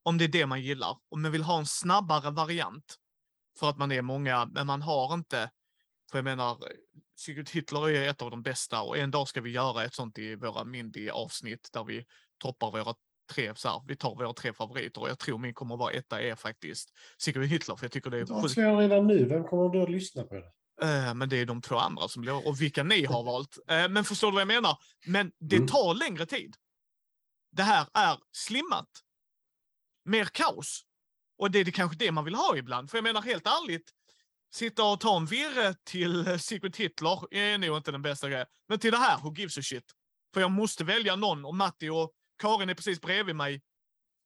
om 0.03 0.17
det 0.17 0.23
är 0.23 0.27
det 0.27 0.45
man 0.45 0.61
gillar, 0.61 0.97
om 1.09 1.21
man 1.21 1.31
vill 1.31 1.43
ha 1.43 1.59
en 1.59 1.65
snabbare 1.65 2.31
variant, 2.31 2.95
för 3.59 3.69
att 3.69 3.77
man 3.77 3.91
är 3.91 4.01
många, 4.01 4.45
men 4.45 4.67
man 4.67 4.81
har 4.81 5.13
inte, 5.13 5.51
för 6.11 6.17
jag 6.17 6.25
menar, 6.25 6.63
Secret 7.19 7.49
Hitler 7.49 7.89
är 7.89 8.09
ett 8.09 8.21
av 8.21 8.31
de 8.31 8.41
bästa 8.41 8.81
och 8.81 8.97
en 8.97 9.11
dag 9.11 9.27
ska 9.27 9.41
vi 9.41 9.49
göra 9.51 9.83
ett 9.85 9.93
sånt 9.93 10.17
i 10.17 10.35
våra 10.35 10.63
Mindy-avsnitt 10.63 11.69
där 11.73 11.83
vi 11.83 12.05
toppar 12.37 12.71
våra 12.71 12.93
tre, 13.33 13.55
så 13.55 13.69
här, 13.69 13.81
vi 13.87 13.95
tar 13.95 14.15
våra 14.15 14.33
tre 14.33 14.53
favoriter 14.53 15.01
och 15.01 15.09
jag 15.09 15.19
tror 15.19 15.37
min 15.37 15.53
kommer 15.53 15.75
att 15.75 15.79
vara 15.79 15.91
etta 15.91 16.21
är 16.21 16.35
faktiskt 16.35 16.89
Secret 17.17 17.49
Hitler, 17.49 17.75
för 17.75 17.85
jag 17.85 17.91
tycker 17.91 18.09
det 18.09 18.17
är 18.19 18.25
Du 18.25 18.33
avslöjar 18.33 18.77
redan 18.77 19.07
nu. 19.07 19.25
Vem 19.25 19.43
kommer 19.43 19.73
då 19.73 19.83
att 19.83 19.91
lyssna 19.91 20.23
på 20.23 20.35
det? 20.35 20.51
Eh, 20.81 21.13
Men 21.13 21.29
det 21.29 21.37
är 21.37 21.45
de 21.45 21.61
två 21.61 21.75
andra 21.77 22.07
som 22.07 22.21
blir, 22.21 22.47
och 22.47 22.61
vilka 22.61 22.83
ni 22.83 23.05
har 23.05 23.23
valt. 23.23 23.57
Eh, 23.69 23.89
Men 23.89 24.03
förstår 24.03 24.27
du 24.27 24.33
vad 24.33 24.41
jag 24.41 24.47
menar? 24.47 24.77
Men 25.05 25.31
det 25.39 25.55
Mm. 25.55 25.67
tar 25.67 25.93
längre 25.93 26.25
tid. 26.25 26.55
Det 27.51 27.63
här 27.63 27.87
är 27.93 28.17
slimmat. 28.31 28.89
Mer 30.05 30.25
kaos. 30.25 30.81
Och 31.37 31.51
det 31.51 31.59
är 31.59 31.65
det 31.65 31.71
kanske 31.71 31.97
det 31.97 32.11
man 32.11 32.25
vill 32.25 32.35
ha 32.35 32.57
ibland. 32.57 32.89
För 32.89 32.97
jag 32.97 33.03
menar 33.03 33.21
helt 33.21 33.47
ärligt, 33.47 33.91
sitta 34.51 34.83
och 34.83 34.99
ta 34.99 35.17
en 35.17 35.25
virre 35.25 35.73
till 35.83 36.27
eh, 36.27 36.37
Secret 36.37 36.75
Hitler 36.75 37.33
är 37.33 37.57
nog 37.57 37.77
inte 37.77 37.91
den 37.91 38.01
bästa 38.01 38.29
grejen. 38.29 38.47
Men 38.67 38.79
till 38.79 38.91
det 38.91 38.97
här, 38.97 39.17
who 39.17 39.33
gives 39.35 39.57
a 39.57 39.61
shit? 39.61 39.91
För 40.33 40.41
jag 40.41 40.51
måste 40.51 40.83
välja 40.83 41.15
någon 41.15 41.45
och 41.45 41.55
Matti 41.55 41.89
och 41.89 42.11
Karin 42.41 42.69
är 42.69 42.73
precis 42.73 43.01
bredvid 43.01 43.35
mig. 43.35 43.61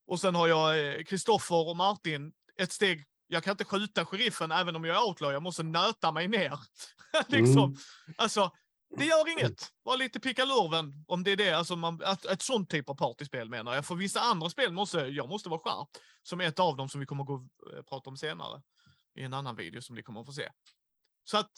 Och 0.08 0.20
sen 0.20 0.36
har 0.36 0.48
jag 0.48 1.08
Kristoffer 1.08 1.70
och 1.70 1.78
Martin 1.78 2.34
ett 2.58 2.72
steg. 2.72 3.04
Jag 3.28 3.44
kan 3.44 3.52
inte 3.52 3.66
skjuta 3.66 4.06
sheriffen 4.06 4.52
även 4.52 4.76
om 4.76 4.86
jag 4.86 4.98
är 4.98 5.08
outlaw. 5.08 5.34
Jag 5.34 5.44
måste 5.44 5.64
nöta 5.64 6.12
mig 6.12 6.28
ner. 6.28 6.60
liksom. 7.28 7.64
Mm. 7.64 7.78
Alltså, 8.18 8.52
det 8.98 9.06
gör 9.06 9.32
inget. 9.32 9.72
Var 9.84 9.98
lite 9.98 10.20
pickalurven 10.20 11.06
om 11.08 11.24
det 11.24 11.32
är 11.32 11.38
det. 11.38 11.52
Alltså 11.52 11.76
man, 11.76 12.02
ett, 12.02 12.26
ett 12.26 12.42
sånt 12.42 12.70
typ 12.70 12.90
av 12.90 12.96
partyspel 12.96 13.50
menar 13.50 13.76
jag. 13.76 13.86
För 13.86 13.96
vissa 13.96 14.20
andra 14.20 14.50
spel 14.50 14.72
måste 14.74 15.00
jag 15.00 15.30
måste 15.30 15.50
vara 15.50 15.60
skärp. 15.60 15.88
Som 16.24 16.42
ett 16.42 16.60
av 16.60 16.78
dem 16.78 16.90
som 16.90 17.00
vi 17.00 17.06
kommer 17.06 17.24
gå 17.24 17.34
och 17.34 17.74
eh, 17.74 17.84
prata 17.84 18.10
om 18.10 18.18
senare. 18.18 18.62
I 19.16 19.24
en 19.24 19.34
annan 19.34 19.56
video 19.56 19.82
som 19.82 19.96
ni 19.96 20.04
kommer 20.04 20.20
att 20.20 20.26
få 20.26 20.34
se. 20.34 20.50
Så 21.24 21.38
att, 21.38 21.52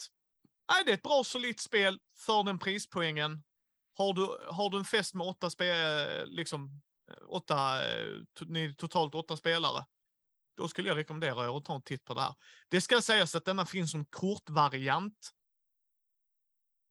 nej, 0.72 0.84
det 0.86 0.92
är 0.92 0.96
ett 0.96 1.04
bra 1.04 1.24
solitt 1.24 1.60
spel 1.60 2.00
för 2.18 2.44
den 2.44 2.60
prispoängen. 2.60 3.44
Har 3.98 4.14
du, 4.14 4.54
har 4.54 4.70
du 4.70 4.78
en 4.78 4.86
fest 4.86 5.14
med 5.14 5.28
åtta 5.28 5.50
spel, 5.50 6.30
liksom 6.30 6.82
åtta, 7.28 7.88
eh, 7.92 8.22
ni 8.48 8.76
totalt 8.76 9.16
åtta 9.16 9.38
spelare. 9.38 9.86
Då 10.58 10.68
skulle 10.68 10.90
jag 10.90 10.98
rekommendera 10.98 11.46
er 11.46 11.58
att 11.58 11.66
ta 11.66 11.76
en 11.76 11.82
titt 11.82 12.06
på 12.06 12.14
det 12.14 12.22
här. 12.22 12.36
Det 12.70 12.82
ska 12.82 13.02
sägas 13.02 13.36
att 13.36 13.46
denna 13.46 13.66
finns 13.66 13.92
som 13.92 14.06
kortvariant. 14.06 15.32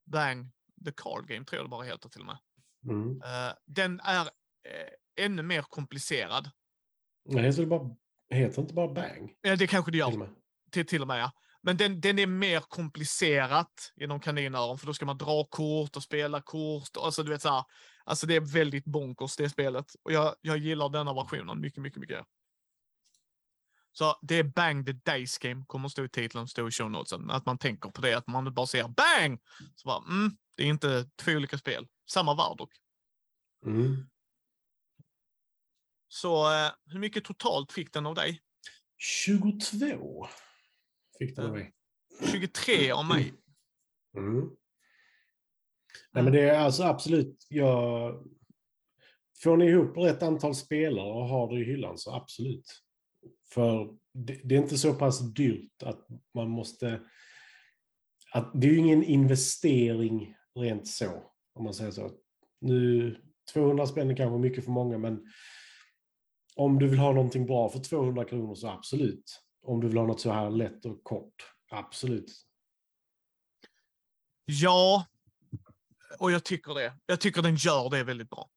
Bang, 0.05 0.51
the 0.85 0.91
card 0.91 1.27
game 1.27 1.45
tror 1.45 1.57
jag 1.57 1.65
det 1.65 1.69
bara 1.69 1.83
heter 1.83 2.09
till 2.09 2.21
och 2.21 2.27
med. 2.27 2.37
Mm. 2.89 3.21
Eh, 3.21 3.53
den 3.65 3.99
är 3.99 4.25
eh, 4.63 5.25
ännu 5.25 5.41
mer 5.41 5.61
komplicerad. 5.61 6.51
Nej, 7.25 7.53
så 7.53 7.61
det 7.61 7.67
bara, 7.67 7.95
heter 8.29 8.61
inte 8.61 8.73
bara 8.73 8.93
bang? 8.93 9.35
Ja, 9.41 9.55
det 9.55 9.67
kanske 9.67 9.91
det 9.91 9.97
gör. 9.97 10.29
Till 10.75 10.85
till, 10.85 11.01
och 11.01 11.07
med. 11.07 11.31
Men 11.61 11.77
den, 11.77 12.01
den 12.01 12.19
är 12.19 12.27
mer 12.27 12.59
komplicerat 12.59 13.93
inom 13.95 14.19
kaninöron, 14.19 14.77
för 14.77 14.87
då 14.87 14.93
ska 14.93 15.05
man 15.05 15.17
dra 15.17 15.43
kort 15.43 15.95
och 15.95 16.03
spela 16.03 16.41
kort. 16.41 16.97
Alltså, 16.97 17.23
du 17.23 17.31
vet, 17.31 17.41
så 17.41 17.49
här, 17.49 17.63
alltså 18.03 18.27
det 18.27 18.35
är 18.35 18.41
väldigt 18.41 18.85
bonkers 18.85 19.35
det 19.35 19.49
spelet. 19.49 19.85
Och 20.03 20.11
jag, 20.11 20.35
jag 20.41 20.57
gillar 20.57 20.89
denna 20.89 21.13
versionen 21.13 21.61
mycket, 21.61 21.83
mycket, 21.83 21.99
mycket. 21.99 22.25
Så 23.91 24.19
det 24.21 24.35
är 24.35 24.43
Bang 24.43 24.85
the 24.85 24.91
Days 24.91 25.37
Game, 25.37 25.65
kommer 25.67 25.89
stå 25.89 26.03
i 26.03 26.09
titeln, 26.09 26.47
stå 26.47 26.67
i 26.67 26.71
show 26.71 26.91
notesen. 26.91 27.29
Att 27.31 27.45
man 27.45 27.57
tänker 27.57 27.89
på 27.89 28.01
det, 28.01 28.17
att 28.17 28.27
man 28.27 28.53
bara 28.53 28.67
säger 28.67 28.87
Bang! 28.87 29.41
Så 29.75 29.87
bara, 29.87 30.03
mm, 30.07 30.37
det 30.57 30.63
är 30.63 30.67
inte 30.67 31.09
två 31.15 31.31
olika 31.31 31.57
spel. 31.57 31.87
Samma 32.09 32.35
värld 32.35 32.57
dock. 32.57 32.73
Mm. 33.65 34.09
Så 36.07 36.53
eh, 36.53 36.71
hur 36.85 36.99
mycket 36.99 37.23
totalt 37.23 37.71
fick 37.71 37.93
den 37.93 38.05
av 38.05 38.15
dig? 38.15 38.41
22 38.97 40.27
fick 41.19 41.35
den 41.35 41.45
av 41.45 41.51
mig. 41.51 41.73
23 42.31 42.91
av 42.91 43.05
mig. 43.05 43.33
Mm. 44.17 44.49
Nej, 46.11 46.23
men 46.23 46.33
det 46.33 46.41
är 46.41 46.59
alltså 46.59 46.83
absolut, 46.83 47.45
jag... 47.49 48.23
Får 49.43 49.57
ni 49.57 49.65
ihop 49.65 49.97
rätt 49.97 50.23
antal 50.23 50.55
spelare 50.55 51.11
och 51.11 51.27
har 51.27 51.53
det 51.53 51.61
i 51.61 51.63
hyllan 51.63 51.97
så 51.97 52.15
absolut. 52.15 52.81
För 53.53 53.97
det, 54.13 54.39
det 54.43 54.55
är 54.55 54.59
inte 54.59 54.77
så 54.77 54.93
pass 54.93 55.33
dyrt 55.33 55.83
att 55.83 56.07
man 56.33 56.49
måste... 56.49 57.01
Att 58.31 58.51
det 58.53 58.67
är 58.67 58.71
ju 58.71 58.77
ingen 58.77 59.03
investering 59.03 60.35
rent 60.55 60.87
så, 60.87 61.23
om 61.53 61.63
man 61.63 61.73
säger 61.73 61.91
så. 61.91 62.11
Nu, 62.61 63.15
200 63.53 63.87
spänn 63.87 64.11
är 64.11 64.15
kanske 64.15 64.39
mycket 64.39 64.63
för 64.63 64.71
många, 64.71 64.97
men 64.97 65.25
om 66.55 66.79
du 66.79 66.87
vill 66.87 66.99
ha 66.99 67.13
någonting 67.13 67.45
bra 67.45 67.69
för 67.69 67.79
200 67.79 68.25
kronor 68.25 68.55
så 68.55 68.67
absolut. 68.67 69.44
Om 69.65 69.81
du 69.81 69.87
vill 69.87 69.97
ha 69.97 70.05
något 70.05 70.21
så 70.21 70.31
här 70.31 70.49
lätt 70.49 70.85
och 70.85 71.03
kort, 71.03 71.53
absolut. 71.71 72.31
Ja, 74.45 75.05
och 76.19 76.31
jag 76.31 76.43
tycker 76.43 76.73
det. 76.73 76.93
Jag 77.05 77.21
tycker 77.21 77.41
den 77.41 77.55
gör 77.55 77.89
det 77.89 78.03
väldigt 78.03 78.29
bra. 78.29 78.49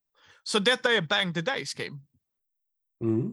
Så 0.43 0.59
detta 0.59 0.93
är 0.93 1.03
Bang 1.03 1.35
the 1.35 1.41
Dice 1.41 1.85
Game. 1.85 2.01
Mm. 3.05 3.33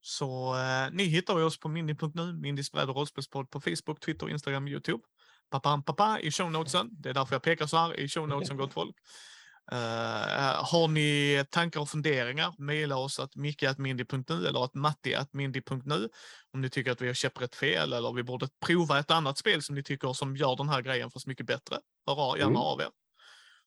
Så 0.00 0.54
eh, 0.54 0.90
ni 0.92 1.04
hittar 1.04 1.44
oss 1.44 1.60
på 1.60 1.68
mini.nu, 1.68 2.32
Mindys 2.32 2.72
bräd 2.72 2.88
och 2.88 2.96
rollspelspodd 2.96 3.50
på 3.50 3.60
Facebook, 3.60 4.00
Twitter, 4.00 4.30
Instagram, 4.30 4.68
Youtube. 4.68 5.02
Papam, 5.50 5.82
pappa 5.82 6.20
i 6.20 6.30
shownotesen. 6.30 6.88
Det 6.90 7.10
är 7.10 7.14
därför 7.14 7.34
jag 7.34 7.42
pekar 7.42 7.66
så 7.66 7.76
här 7.76 8.00
i 8.00 8.08
shownotesen, 8.08 8.56
gott 8.56 8.72
folk. 8.72 8.96
Uh, 9.72 10.64
har 10.64 10.88
ni 10.88 11.44
tankar 11.50 11.80
och 11.80 11.88
funderingar, 11.88 12.54
mejla 12.58 12.96
oss 12.96 13.18
att 13.18 13.36
micke.mindy.nu 13.36 14.46
eller 14.46 14.64
att 14.64 14.74
matti.mindy.nu 14.74 16.08
om 16.54 16.60
ni 16.60 16.70
tycker 16.70 16.90
att 16.90 17.00
vi 17.00 17.06
har 17.06 17.14
käpprätt 17.14 17.54
fel 17.54 17.92
eller 17.92 18.12
vi 18.12 18.22
borde 18.22 18.48
prova 18.66 18.98
ett 18.98 19.10
annat 19.10 19.38
spel 19.38 19.62
som 19.62 19.74
ni 19.74 19.82
tycker 19.82 20.12
som 20.12 20.36
gör 20.36 20.56
den 20.56 20.68
här 20.68 20.82
grejen 20.82 21.10
fast 21.10 21.26
mycket 21.26 21.46
bättre. 21.46 21.76
Hör 22.06 22.36
gärna 22.36 22.50
Mm. 22.50 22.56
av 22.56 22.80
er. 22.80 22.88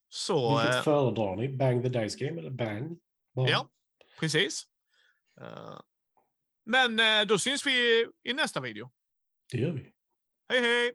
Så, 0.09 0.57
Vilket 0.57 0.75
eh, 0.75 0.81
föredrar 0.81 1.35
ni? 1.35 1.49
Bang 1.49 1.83
the 1.83 1.89
Dice 1.89 2.17
Game 2.25 2.39
eller 2.39 2.49
Bang? 2.49 2.97
Bara? 3.35 3.49
ja, 3.49 3.67
precis. 4.19 4.63
Eh, 5.41 5.79
men 6.65 7.27
då 7.27 7.39
syns 7.39 7.65
vi 7.67 8.07
i 8.23 8.33
nästa 8.33 8.59
video. 8.61 8.91
Det 9.51 9.57
gör 9.57 9.71
vi. 9.71 9.91
Hej 10.49 10.61
hej! 10.61 10.93